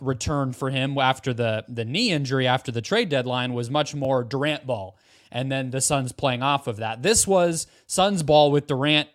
return 0.00 0.52
for 0.52 0.70
him 0.70 0.98
after 0.98 1.32
the 1.32 1.64
the 1.68 1.84
knee 1.84 2.10
injury 2.10 2.46
after 2.46 2.72
the 2.72 2.82
trade 2.82 3.08
deadline 3.08 3.54
was 3.54 3.70
much 3.70 3.94
more 3.94 4.24
Durant 4.24 4.66
ball 4.66 4.98
and 5.30 5.50
then 5.50 5.70
the 5.70 5.80
Suns 5.80 6.12
playing 6.12 6.42
off 6.42 6.66
of 6.66 6.76
that. 6.76 7.02
This 7.02 7.26
was 7.26 7.66
Suns 7.86 8.22
ball 8.22 8.50
with 8.50 8.66
Durant 8.66 9.08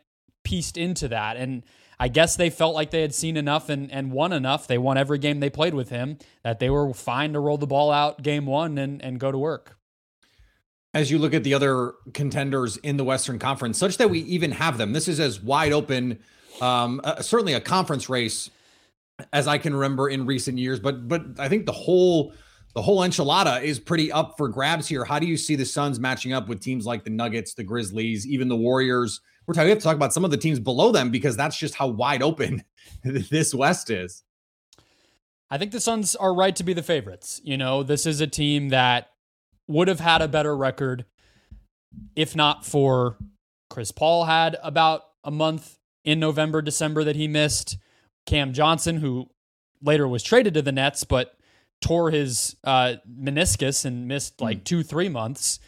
pieced 0.44 0.78
into 0.78 1.08
that 1.10 1.38
and 1.38 1.64
I 2.00 2.08
guess 2.08 2.38
they 2.38 2.50
felt 2.50 2.76
like 2.76 2.92
they 2.92 3.02
had 3.02 3.14
seen 3.14 3.36
enough 3.36 3.68
and, 3.68 3.92
and 3.92 4.14
won 4.14 4.32
enough. 4.32 4.68
They 4.68 4.78
won 4.78 4.98
every 4.98 5.18
game 5.18 5.42
they 5.42 5.50
played 5.50 5.74
with 5.74 5.90
him 5.90 6.18
that 6.44 6.60
they 6.60 6.70
were 6.70 6.94
fine 6.94 7.34
to 7.34 7.42
roll 7.42 7.58
the 7.58 7.68
ball 7.68 7.92
out 7.92 8.24
game 8.24 8.46
one 8.46 8.78
and, 8.78 9.02
and 9.04 9.20
go 9.20 9.32
to 9.32 9.38
work. 9.38 9.78
As 10.94 11.12
you 11.12 11.20
look 11.20 11.34
at 11.34 11.44
the 11.44 11.54
other 11.54 11.94
contenders 12.14 12.78
in 12.78 12.96
the 12.96 13.04
Western 13.04 13.38
Conference, 13.38 13.78
such 13.78 13.98
that 13.98 14.10
we 14.10 14.20
even 14.22 14.54
have 14.54 14.78
them, 14.78 14.94
this 14.94 15.08
is 15.10 15.20
as 15.20 15.42
wide 15.42 15.74
open, 15.74 16.20
um, 16.62 17.02
uh, 17.04 17.22
certainly 17.22 17.54
a 17.54 17.62
conference 17.62 18.10
race 18.10 18.50
as 19.34 19.48
I 19.48 19.58
can 19.58 19.76
remember 19.76 20.10
in 20.10 20.26
recent 20.26 20.58
years. 20.58 20.80
But 20.80 21.08
but 21.08 21.40
I 21.40 21.50
think 21.50 21.66
the 21.66 21.72
whole 21.72 22.34
the 22.74 22.82
whole 22.82 23.00
enchilada 23.00 23.62
is 23.64 23.80
pretty 23.80 24.12
up 24.12 24.36
for 24.38 24.48
grabs 24.48 24.88
here. 24.88 25.04
How 25.04 25.20
do 25.20 25.26
you 25.26 25.38
see 25.38 25.56
the 25.56 25.66
Suns 25.66 26.00
matching 26.00 26.34
up 26.34 26.48
with 26.48 26.62
teams 26.62 26.86
like 26.86 27.04
the 27.04 27.10
Nuggets, 27.10 27.54
the 27.54 27.64
Grizzlies, 27.64 28.28
even 28.28 28.48
the 28.48 28.56
Warriors? 28.56 29.22
We're 29.48 29.56
talking, 29.56 29.66
we 29.66 29.72
have 29.72 29.80
to 29.80 29.84
talk 29.84 29.96
about 29.96 30.14
some 30.14 30.24
of 30.24 30.30
the 30.30 30.38
teams 30.38 30.60
below 30.60 30.92
them 30.92 31.10
because 31.10 31.36
that's 31.36 31.58
just 31.58 31.74
how 31.74 31.88
wide 31.88 32.22
open 32.22 32.64
this 33.04 33.54
West 33.54 33.90
is. 33.90 34.24
I 35.50 35.58
think 35.58 35.72
the 35.72 35.80
Suns 35.80 36.16
are 36.16 36.36
right 36.36 36.56
to 36.56 36.64
be 36.64 36.74
the 36.74 36.84
favorites. 36.84 37.42
You 37.44 37.58
know, 37.58 37.82
this 37.82 38.06
is 38.06 38.22
a 38.22 38.28
team 38.28 38.70
that 38.70 39.10
would 39.68 39.88
have 39.88 40.00
had 40.00 40.22
a 40.22 40.28
better 40.28 40.56
record 40.56 41.06
if 42.16 42.36
not 42.36 42.66
for 42.66 43.18
Chris 43.70 43.92
Paul 43.92 44.26
had 44.26 44.58
about 44.62 45.02
a 45.24 45.32
month 45.32 45.78
in 46.04 46.20
November, 46.20 46.62
December 46.62 47.04
that 47.04 47.16
he 47.16 47.28
missed. 47.28 47.78
Cam 48.30 48.54
Johnson, 48.54 48.98
who 48.98 49.28
later 49.82 50.08
was 50.08 50.22
traded 50.22 50.54
to 50.54 50.62
the 50.62 50.72
Nets, 50.72 51.04
but 51.04 51.36
tore 51.82 52.12
his 52.12 52.56
uh, 52.64 52.96
meniscus 53.10 53.86
and 53.86 54.08
missed 54.08 54.40
like 54.40 54.60
mm. 54.60 54.64
two, 54.64 54.84
three 54.84 55.10
months. 55.10 55.60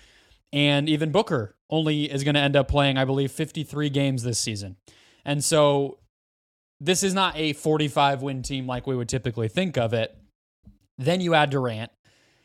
And 0.54 0.88
even 0.88 1.12
Booker 1.12 1.56
only 1.70 2.12
is 2.12 2.24
going 2.24 2.36
to 2.36 2.42
end 2.42 2.56
up 2.56 2.68
playing, 2.68 2.98
I 2.98 3.06
believe, 3.06 3.32
53 3.32 3.90
games 3.90 4.22
this 4.22 4.38
season. 4.38 4.76
And 5.26 5.44
so 5.44 5.98
this 6.80 7.02
is 7.02 7.16
not 7.16 7.36
a 7.36 7.54
45 7.54 8.22
win 8.22 8.44
team 8.44 8.68
like 8.68 8.86
we 8.86 8.96
would 8.96 9.10
typically 9.10 9.48
think 9.48 9.78
of 9.78 9.94
it. 9.94 10.16
Then 10.98 11.20
you 11.20 11.34
add 11.34 11.50
Durant. 11.50 11.92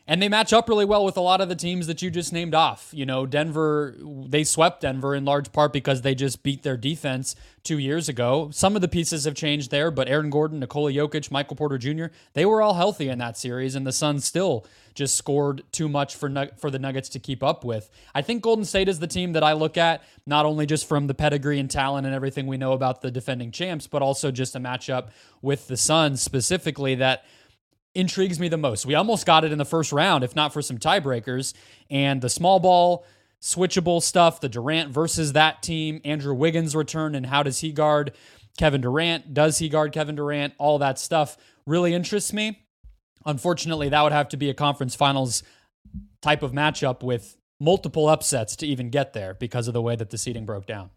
And 0.09 0.21
they 0.21 0.29
match 0.29 0.53
up 0.53 0.69
really 0.69 0.85
well 0.85 1.03
with 1.03 1.17
a 1.17 1.21
lot 1.21 1.41
of 1.41 1.49
the 1.49 1.55
teams 1.55 1.85
that 1.87 2.01
you 2.01 2.09
just 2.09 2.31
named 2.31 2.55
off. 2.55 2.89
You 2.93 3.05
know, 3.05 3.25
Denver, 3.25 3.93
they 3.99 4.45
swept 4.45 4.81
Denver 4.81 5.13
in 5.13 5.25
large 5.25 5.51
part 5.51 5.73
because 5.73 6.01
they 6.01 6.15
just 6.15 6.43
beat 6.43 6.63
their 6.63 6.77
defense 6.77 7.35
two 7.63 7.77
years 7.77 8.07
ago. 8.07 8.49
Some 8.53 8.77
of 8.77 8.81
the 8.81 8.87
pieces 8.87 9.25
have 9.25 9.35
changed 9.35 9.69
there, 9.69 9.91
but 9.91 10.07
Aaron 10.07 10.29
Gordon, 10.29 10.61
Nikola 10.61 10.93
Jokic, 10.93 11.29
Michael 11.29 11.57
Porter 11.57 11.77
Jr., 11.77 12.05
they 12.33 12.45
were 12.45 12.61
all 12.61 12.75
healthy 12.75 13.09
in 13.09 13.17
that 13.17 13.37
series, 13.37 13.75
and 13.75 13.85
the 13.85 13.91
Suns 13.91 14.23
still 14.23 14.65
just 14.93 15.17
scored 15.17 15.63
too 15.73 15.89
much 15.89 16.15
for, 16.15 16.49
for 16.55 16.71
the 16.71 16.79
Nuggets 16.79 17.09
to 17.09 17.19
keep 17.19 17.43
up 17.43 17.65
with. 17.65 17.89
I 18.15 18.21
think 18.21 18.41
Golden 18.41 18.63
State 18.63 18.87
is 18.87 18.99
the 18.99 19.07
team 19.07 19.33
that 19.33 19.43
I 19.43 19.51
look 19.51 19.75
at, 19.75 20.01
not 20.25 20.45
only 20.45 20.65
just 20.65 20.87
from 20.87 21.07
the 21.07 21.13
pedigree 21.13 21.59
and 21.59 21.69
talent 21.69 22.05
and 22.07 22.15
everything 22.15 22.47
we 22.47 22.55
know 22.55 22.71
about 22.71 23.01
the 23.01 23.11
defending 23.11 23.51
champs, 23.51 23.87
but 23.87 24.01
also 24.01 24.31
just 24.31 24.55
a 24.55 24.59
matchup 24.59 25.09
with 25.41 25.67
the 25.67 25.75
Suns 25.75 26.21
specifically 26.21 26.95
that– 26.95 27.25
intrigues 27.97 28.39
me 28.39 28.47
the 28.47 28.57
most. 28.57 28.85
We 28.85 28.95
almost 28.95 29.25
got 29.25 29.43
it 29.43 29.51
in 29.51 29.57
the 29.57 29.65
first 29.65 29.91
round, 29.91 30.23
if 30.23 30.35
not 30.35 30.53
for 30.53 30.61
some 30.61 30.77
tiebreakers. 30.77 31.53
And 31.89 32.21
the 32.21 32.29
small 32.29 32.59
ball, 32.59 33.05
switchable 33.41 34.01
stuff, 34.01 34.39
the 34.39 34.49
Durant 34.49 34.91
versus 34.91 35.33
that 35.33 35.63
team, 35.63 35.99
Andrew 36.05 36.33
Wiggins 36.33 36.75
return, 36.75 37.15
and 37.15 37.25
how 37.25 37.43
does 37.43 37.59
he 37.59 37.71
guard 37.71 38.13
Kevin 38.57 38.81
Durant? 38.81 39.33
Does 39.33 39.57
he 39.57 39.67
guard 39.67 39.91
Kevin 39.91 40.15
Durant? 40.15 40.53
All 40.57 40.79
that 40.79 40.99
stuff 40.99 41.37
really 41.65 41.93
interests 41.93 42.31
me. 42.31 42.63
Unfortunately, 43.25 43.89
that 43.89 44.01
would 44.01 44.13
have 44.13 44.29
to 44.29 44.37
be 44.37 44.49
a 44.49 44.53
conference 44.53 44.95
finals 44.95 45.43
type 46.21 46.43
of 46.43 46.51
matchup 46.51 47.03
with 47.03 47.35
multiple 47.59 48.07
upsets 48.07 48.55
to 48.57 48.67
even 48.67 48.89
get 48.89 49.13
there 49.13 49.33
because 49.33 49.67
of 49.67 49.73
the 49.73 49.81
way 49.81 49.95
that 49.95 50.11
the 50.11 50.17
seating 50.17 50.45
broke 50.45 50.65
down. 50.65 50.91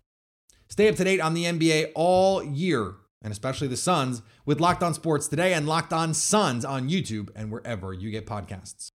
Stay 0.69 0.89
up 0.89 0.97
to 0.97 1.05
date 1.05 1.21
on 1.21 1.35
the 1.35 1.45
NBA 1.45 1.93
all 1.95 2.45
year, 2.45 2.95
and 3.23 3.33
especially 3.33 3.69
the 3.69 3.77
Suns, 3.77 4.23
with 4.47 4.61
Locked 4.61 4.83
On 4.83 4.95
Sports 4.95 5.29
Today 5.29 5.53
and 5.53 5.67
Locked 5.67 5.93
On 5.93 6.15
Suns 6.15 6.65
on 6.65 6.89
YouTube 6.89 7.31
and 7.35 7.51
wherever 7.51 7.93
you 7.93 8.11
get 8.11 8.27
podcasts. 8.27 8.91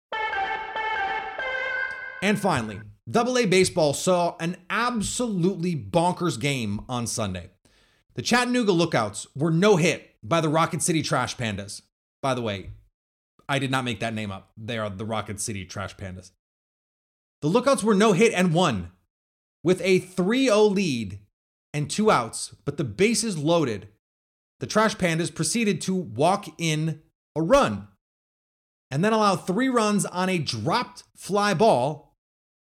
And 2.22 2.38
finally, 2.38 2.80
Double 3.10 3.36
A 3.36 3.46
Baseball 3.46 3.94
saw 3.94 4.36
an 4.38 4.56
absolutely 4.70 5.74
bonkers 5.74 6.38
game 6.38 6.80
on 6.88 7.08
Sunday. 7.08 7.50
The 8.14 8.22
Chattanooga 8.22 8.72
Lookouts 8.72 9.26
were 9.34 9.50
no 9.50 9.76
hit 9.76 10.14
by 10.22 10.40
the 10.40 10.48
Rocket 10.48 10.82
City 10.82 11.02
Trash 11.02 11.36
Pandas. 11.36 11.82
By 12.20 12.34
the 12.34 12.42
way, 12.42 12.70
I 13.48 13.58
did 13.58 13.70
not 13.70 13.84
make 13.84 14.00
that 14.00 14.14
name 14.14 14.30
up. 14.30 14.52
They 14.56 14.78
are 14.78 14.88
the 14.88 15.04
Rocket 15.04 15.40
City 15.40 15.64
Trash 15.64 15.96
Pandas. 15.96 16.30
The 17.40 17.48
Lookouts 17.48 17.82
were 17.82 17.94
no 17.94 18.12
hit 18.12 18.32
and 18.32 18.54
won 18.54 18.92
with 19.64 19.80
a 19.82 19.98
3 19.98 20.44
0 20.44 20.62
lead 20.64 21.18
and 21.74 21.90
two 21.90 22.10
outs, 22.10 22.54
but 22.64 22.76
the 22.76 22.84
bases 22.84 23.36
loaded. 23.36 23.88
The 24.62 24.68
Trash 24.68 24.94
Pandas 24.96 25.34
proceeded 25.34 25.80
to 25.80 25.94
walk 25.96 26.46
in 26.56 27.02
a 27.34 27.42
run 27.42 27.88
and 28.92 29.04
then 29.04 29.12
allow 29.12 29.34
three 29.34 29.68
runs 29.68 30.06
on 30.06 30.28
a 30.28 30.38
dropped 30.38 31.02
fly 31.16 31.52
ball. 31.52 32.16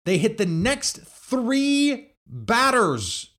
They 0.05 0.19
hit 0.19 0.37
the 0.37 0.45
next 0.45 0.99
three 1.01 2.11
batters. 2.27 3.31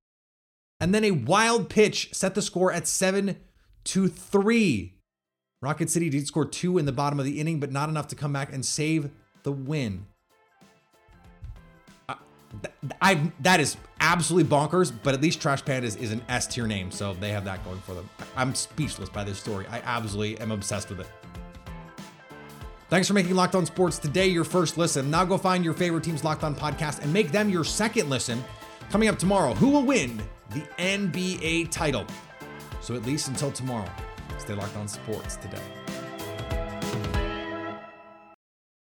And 0.80 0.92
then 0.92 1.04
a 1.04 1.12
wild 1.12 1.70
pitch 1.70 2.12
set 2.12 2.34
the 2.34 2.42
score 2.42 2.72
at 2.72 2.88
seven 2.88 3.36
to 3.84 4.08
three. 4.08 4.98
Rocket 5.62 5.88
City 5.88 6.10
did 6.10 6.26
score 6.26 6.44
two 6.44 6.78
in 6.78 6.84
the 6.84 6.90
bottom 6.90 7.20
of 7.20 7.26
the 7.26 7.38
inning, 7.38 7.60
but 7.60 7.70
not 7.70 7.88
enough 7.88 8.08
to 8.08 8.16
come 8.16 8.32
back 8.32 8.52
and 8.52 8.66
save 8.66 9.10
the 9.44 9.52
win. 9.52 10.06
I, 13.02 13.30
that 13.40 13.60
is 13.60 13.76
absolutely 14.00 14.48
bonkers, 14.48 14.92
but 15.02 15.14
at 15.14 15.20
least 15.20 15.40
Trash 15.40 15.62
Pandas 15.62 15.98
is 15.98 16.12
an 16.12 16.22
S 16.28 16.46
tier 16.46 16.66
name, 16.66 16.90
so 16.90 17.14
they 17.14 17.30
have 17.30 17.44
that 17.44 17.64
going 17.64 17.80
for 17.80 17.94
them. 17.94 18.08
I'm 18.36 18.54
speechless 18.54 19.08
by 19.08 19.24
this 19.24 19.38
story. 19.38 19.66
I 19.70 19.80
absolutely 19.80 20.38
am 20.40 20.50
obsessed 20.50 20.88
with 20.88 21.00
it. 21.00 21.08
Thanks 22.88 23.06
for 23.06 23.12
making 23.12 23.34
Locked 23.34 23.54
On 23.54 23.66
Sports 23.66 23.98
today 23.98 24.28
your 24.28 24.44
first 24.44 24.78
listen. 24.78 25.10
Now 25.10 25.24
go 25.24 25.36
find 25.36 25.62
your 25.62 25.74
favorite 25.74 26.04
team's 26.04 26.24
Locked 26.24 26.42
On 26.42 26.54
podcast 26.54 27.02
and 27.02 27.12
make 27.12 27.30
them 27.30 27.50
your 27.50 27.64
second 27.64 28.08
listen. 28.08 28.42
Coming 28.90 29.08
up 29.08 29.18
tomorrow, 29.18 29.52
who 29.52 29.68
will 29.68 29.84
win 29.84 30.22
the 30.50 30.62
NBA 30.78 31.70
title? 31.70 32.06
So 32.80 32.94
at 32.94 33.04
least 33.04 33.28
until 33.28 33.52
tomorrow, 33.52 33.90
stay 34.38 34.54
locked 34.54 34.76
on 34.76 34.88
sports 34.88 35.36
today. 35.36 35.60